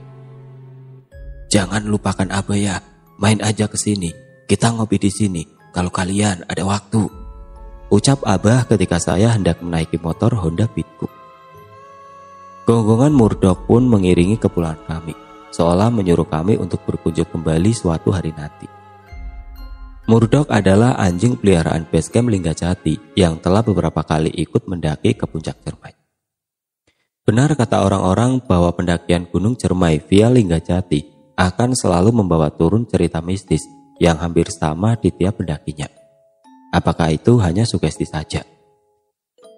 Jangan 1.55 1.87
lupakan 1.87 2.27
Abah 2.35 2.59
ya, 2.59 2.83
main 3.23 3.39
aja 3.39 3.71
ke 3.71 3.79
sini. 3.79 4.11
Kita 4.51 4.75
ngopi 4.75 4.99
di 4.99 5.13
sini 5.13 5.62
kalau 5.73 5.89
kalian 5.89 6.45
ada 6.47 6.63
waktu. 6.63 7.09
Ucap 7.89 8.21
Abah 8.29 8.69
ketika 8.69 9.01
saya 9.01 9.33
hendak 9.33 9.61
menaiki 9.65 9.97
motor 10.01 10.33
Honda 10.37 10.69
Beatku. 10.69 11.09
Gonggongan 12.69 13.13
murdok 13.13 13.67
pun 13.67 13.85
mengiringi 13.91 14.39
kepulangan 14.39 14.81
kami, 14.87 15.13
seolah 15.51 15.91
menyuruh 15.91 16.29
kami 16.29 16.57
untuk 16.57 16.81
berkunjung 16.87 17.27
kembali 17.27 17.75
suatu 17.75 18.15
hari 18.15 18.31
nanti. 18.33 18.71
Murdok 20.07 20.49
adalah 20.49 20.95
anjing 20.97 21.37
peliharaan 21.37 21.91
basecamp 21.91 22.31
Linggajati 22.31 23.19
yang 23.19 23.43
telah 23.43 23.67
beberapa 23.67 24.03
kali 24.07 24.31
ikut 24.31 24.71
mendaki 24.71 25.15
ke 25.19 25.27
puncak 25.27 25.59
Cermai. 25.63 25.95
Benar 27.23 27.55
kata 27.55 27.87
orang-orang 27.87 28.43
bahwa 28.43 28.75
pendakian 28.75 29.31
Gunung 29.31 29.55
Cermai 29.55 30.03
via 30.03 30.27
Linggajati 30.27 31.07
akan 31.39 31.79
selalu 31.79 32.11
membawa 32.11 32.51
turun 32.51 32.83
cerita 32.87 33.23
mistis 33.23 33.63
yang 34.03 34.19
hampir 34.19 34.51
sama 34.51 34.99
di 34.99 35.15
tiap 35.15 35.39
pendakinya. 35.39 35.87
Apakah 36.75 37.15
itu 37.15 37.39
hanya 37.39 37.63
sugesti 37.63 38.03
saja? 38.03 38.43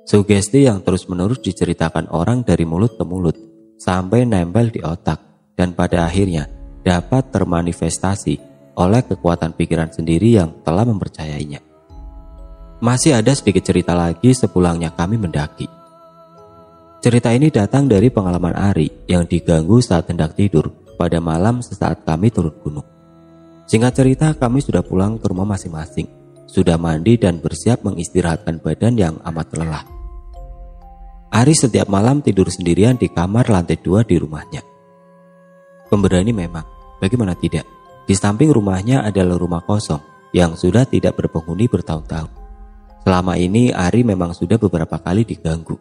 Sugesti 0.04 0.68
yang 0.68 0.85
terus-menerus 0.85 1.40
diceritakan 1.40 2.12
orang 2.12 2.44
dari 2.44 2.68
mulut 2.68 3.00
ke 3.00 3.04
mulut 3.09 3.33
sampai 3.80 4.28
nempel 4.28 4.68
di 4.68 4.85
otak 4.85 5.16
dan 5.57 5.72
pada 5.72 6.04
akhirnya 6.04 6.44
dapat 6.85 7.33
termanifestasi 7.33 8.37
oleh 8.76 9.00
kekuatan 9.09 9.57
pikiran 9.57 9.88
sendiri 9.88 10.37
yang 10.37 10.61
telah 10.61 10.85
mempercayainya. 10.85 11.64
Masih 12.85 13.16
ada 13.16 13.33
sedikit 13.33 13.64
cerita 13.64 13.96
lagi 13.96 14.37
sepulangnya 14.37 14.92
kami 14.92 15.16
mendaki. 15.16 15.64
Cerita 17.00 17.33
ini 17.33 17.48
datang 17.48 17.88
dari 17.88 18.12
pengalaman 18.12 18.52
Ari 18.52 19.09
yang 19.09 19.24
diganggu 19.24 19.80
saat 19.80 20.12
hendak 20.12 20.37
tidur 20.37 20.68
pada 21.00 21.16
malam 21.16 21.64
sesaat 21.64 22.04
kami 22.04 22.28
turun 22.28 22.52
gunung. 22.61 22.93
Singkat 23.64 23.92
cerita, 23.96 24.29
kami 24.37 24.61
sudah 24.61 24.85
pulang 24.85 25.16
ke 25.16 25.27
rumah 25.29 25.48
masing-masing 25.48 26.24
sudah 26.55 26.79
mandi 26.79 27.18
dan 27.18 27.42
bersiap 27.42 27.83
mengistirahatkan 27.83 28.62
badan 28.62 28.94
yang 28.94 29.14
amat 29.27 29.59
lelah. 29.59 29.83
Ari 31.35 31.50
setiap 31.50 31.90
malam 31.90 32.22
tidur 32.22 32.46
sendirian 32.46 32.94
di 32.94 33.11
kamar 33.11 33.50
lantai 33.50 33.74
dua 33.83 34.07
di 34.07 34.14
rumahnya. 34.14 34.62
Pemberani 35.90 36.31
memang, 36.31 36.62
bagaimana 37.03 37.35
tidak? 37.35 37.66
Di 38.07 38.14
samping 38.14 38.55
rumahnya 38.55 39.03
adalah 39.03 39.35
rumah 39.35 39.66
kosong 39.66 39.98
yang 40.31 40.55
sudah 40.55 40.87
tidak 40.87 41.18
berpenghuni 41.18 41.66
bertahun-tahun. 41.66 42.31
Selama 43.03 43.35
ini 43.35 43.74
Ari 43.74 44.07
memang 44.07 44.31
sudah 44.31 44.55
beberapa 44.55 44.94
kali 45.03 45.27
diganggu, 45.27 45.74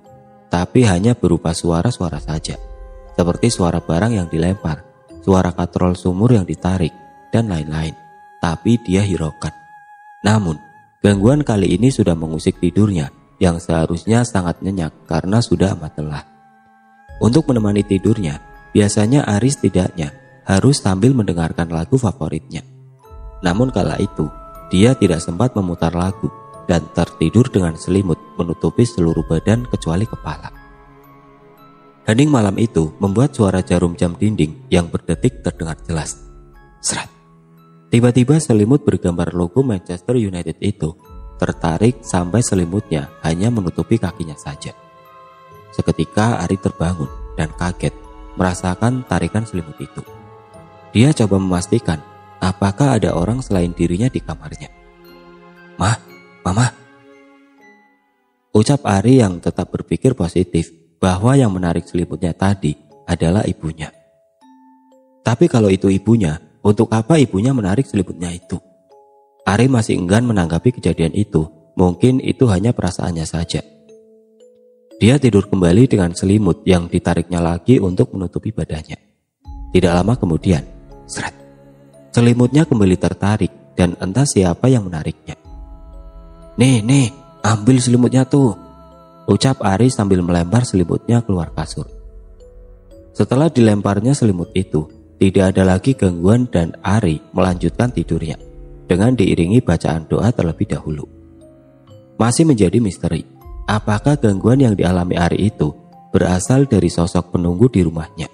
tapi 0.50 0.90
hanya 0.90 1.14
berupa 1.14 1.54
suara-suara 1.54 2.18
saja, 2.18 2.58
seperti 3.14 3.54
suara 3.54 3.78
barang 3.78 4.18
yang 4.18 4.28
dilempar, 4.28 4.82
suara 5.22 5.54
katrol 5.54 5.94
sumur 5.94 6.34
yang 6.34 6.50
ditarik, 6.50 6.92
dan 7.34 7.50
lain-lain. 7.50 7.98
Tapi 8.38 8.78
dia 8.86 9.02
hiraukan. 9.02 9.50
Namun, 10.22 10.62
gangguan 11.02 11.42
kali 11.42 11.74
ini 11.74 11.90
sudah 11.90 12.14
mengusik 12.14 12.62
tidurnya 12.62 13.10
yang 13.42 13.58
seharusnya 13.58 14.22
sangat 14.22 14.62
nyenyak 14.62 14.94
karena 15.10 15.42
sudah 15.42 15.74
amat 15.74 15.98
lelah. 15.98 16.24
Untuk 17.18 17.50
menemani 17.50 17.82
tidurnya, 17.82 18.38
biasanya 18.72 19.26
Aris 19.26 19.58
tidaknya 19.58 20.14
harus 20.46 20.80
sambil 20.80 21.18
mendengarkan 21.18 21.74
lagu 21.74 21.98
favoritnya. 21.98 22.62
Namun 23.42 23.74
kala 23.74 24.00
itu, 24.00 24.30
dia 24.72 24.96
tidak 24.96 25.20
sempat 25.20 25.56
memutar 25.58 25.92
lagu 25.92 26.32
dan 26.68 26.84
tertidur 26.96 27.52
dengan 27.52 27.76
selimut 27.76 28.20
menutupi 28.40 28.88
seluruh 28.88 29.24
badan 29.28 29.68
kecuali 29.68 30.08
kepala. 30.08 30.52
Hening 32.04 32.28
malam 32.28 32.60
itu 32.60 32.92
membuat 33.00 33.32
suara 33.32 33.64
jarum 33.64 33.96
jam 33.96 34.16
dinding 34.20 34.68
yang 34.68 34.92
berdetik 34.92 35.40
terdengar 35.40 35.80
jelas. 35.88 36.20
Serat. 36.84 37.13
Tiba-tiba 37.94 38.42
selimut 38.42 38.82
bergambar 38.82 39.38
logo 39.38 39.62
Manchester 39.62 40.18
United 40.18 40.58
itu 40.66 40.98
tertarik 41.38 42.02
sampai 42.02 42.42
selimutnya 42.42 43.14
hanya 43.22 43.54
menutupi 43.54 44.02
kakinya 44.02 44.34
saja. 44.34 44.74
Seketika 45.70 46.42
Ari 46.42 46.58
terbangun 46.58 47.06
dan 47.38 47.54
kaget 47.54 47.94
merasakan 48.34 49.06
tarikan 49.06 49.46
selimut 49.46 49.78
itu. 49.78 50.02
Dia 50.90 51.14
coba 51.14 51.38
memastikan 51.38 52.02
apakah 52.42 52.98
ada 52.98 53.14
orang 53.14 53.46
selain 53.46 53.78
dirinya 53.78 54.10
di 54.10 54.26
kamarnya. 54.26 54.74
Mah, 55.78 55.98
mama. 56.42 56.74
Ucap 58.58 58.90
Ari 58.90 59.22
yang 59.22 59.38
tetap 59.38 59.70
berpikir 59.70 60.18
positif 60.18 60.74
bahwa 60.98 61.38
yang 61.38 61.54
menarik 61.54 61.86
selimutnya 61.86 62.34
tadi 62.34 62.74
adalah 63.06 63.46
ibunya. 63.46 63.94
Tapi 65.22 65.46
kalau 65.46 65.70
itu 65.70 65.94
ibunya, 65.94 66.53
untuk 66.64 66.88
apa 66.96 67.20
ibunya 67.20 67.52
menarik 67.52 67.84
selimutnya 67.84 68.32
itu? 68.32 68.56
Ari 69.44 69.68
masih 69.68 70.00
enggan 70.00 70.24
menanggapi 70.24 70.80
kejadian 70.80 71.12
itu. 71.12 71.44
Mungkin 71.76 72.24
itu 72.24 72.48
hanya 72.48 72.72
perasaannya 72.72 73.26
saja. 73.28 73.60
Dia 75.04 75.20
tidur 75.20 75.52
kembali 75.52 75.92
dengan 75.92 76.16
selimut 76.16 76.64
yang 76.64 76.88
ditariknya 76.88 77.44
lagi 77.44 77.84
untuk 77.84 78.16
menutupi 78.16 78.56
badannya. 78.56 78.96
Tidak 79.76 79.92
lama 79.92 80.16
kemudian, 80.16 80.64
seret. 81.04 81.36
Selimutnya 82.16 82.64
kembali 82.64 82.96
tertarik 82.96 83.52
dan 83.76 84.00
entah 84.00 84.24
siapa 84.24 84.72
yang 84.72 84.88
menariknya. 84.88 85.36
Nih, 86.56 86.80
nih, 86.80 87.12
ambil 87.44 87.82
selimutnya 87.84 88.24
tuh. 88.24 88.56
Ucap 89.28 89.60
Ari 89.66 89.92
sambil 89.92 90.24
melempar 90.24 90.64
selimutnya 90.64 91.20
keluar 91.26 91.52
kasur. 91.52 91.90
Setelah 93.12 93.50
dilemparnya 93.52 94.16
selimut 94.16 94.54
itu, 94.56 94.88
tidak 95.24 95.56
ada 95.56 95.64
lagi 95.64 95.96
gangguan 95.96 96.52
dan 96.52 96.76
Ari 96.84 97.24
melanjutkan 97.32 97.96
tidurnya 97.96 98.36
dengan 98.92 99.16
diiringi 99.16 99.64
bacaan 99.64 100.04
doa 100.12 100.36
terlebih 100.36 100.68
dahulu. 100.68 101.08
Masih 102.20 102.44
menjadi 102.44 102.84
misteri, 102.84 103.24
apakah 103.64 104.20
gangguan 104.20 104.60
yang 104.60 104.76
dialami 104.76 105.16
Ari 105.16 105.48
itu 105.48 105.72
berasal 106.12 106.68
dari 106.68 106.92
sosok 106.92 107.32
penunggu 107.32 107.72
di 107.72 107.88
rumahnya 107.88 108.28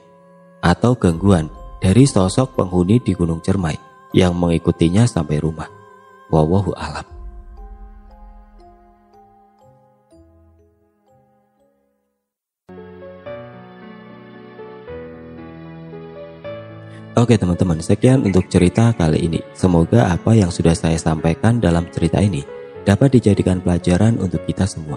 atau 0.66 0.98
gangguan 0.98 1.54
dari 1.78 2.10
sosok 2.10 2.58
penghuni 2.58 2.98
di 2.98 3.14
Gunung 3.14 3.46
Cermai 3.46 3.78
yang 4.18 4.34
mengikutinya 4.34 5.06
sampai 5.06 5.38
rumah. 5.38 5.70
Wawahu 6.34 6.74
alam. 6.74 7.19
Oke 17.20 17.36
teman-teman, 17.36 17.84
sekian 17.84 18.24
untuk 18.24 18.48
cerita 18.48 18.96
kali 18.96 19.28
ini. 19.28 19.44
Semoga 19.52 20.08
apa 20.08 20.32
yang 20.32 20.48
sudah 20.48 20.72
saya 20.72 20.96
sampaikan 20.96 21.60
dalam 21.60 21.84
cerita 21.92 22.24
ini 22.24 22.48
dapat 22.88 23.20
dijadikan 23.20 23.60
pelajaran 23.60 24.16
untuk 24.24 24.40
kita 24.48 24.64
semua. 24.64 24.96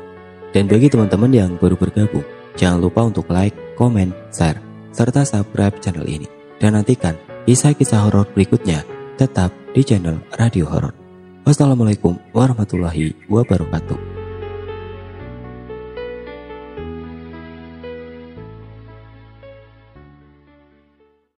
Dan 0.54 0.70
bagi 0.70 0.86
teman-teman 0.86 1.34
yang 1.34 1.58
baru 1.58 1.74
bergabung, 1.74 2.22
jangan 2.54 2.78
lupa 2.78 3.02
untuk 3.02 3.26
like, 3.26 3.58
komen, 3.74 4.14
share, 4.30 4.62
serta 4.94 5.26
subscribe 5.26 5.74
channel 5.82 6.06
ini. 6.06 6.30
Dan 6.62 6.78
nantikan 6.78 7.18
kisah-kisah 7.42 8.06
horor 8.06 8.30
berikutnya 8.30 8.86
tetap 9.18 9.50
di 9.74 9.82
channel 9.82 10.22
Radio 10.38 10.70
Horor. 10.70 10.94
Wassalamualaikum 11.42 12.22
warahmatullahi 12.30 13.18
wabarakatuh. 13.26 14.11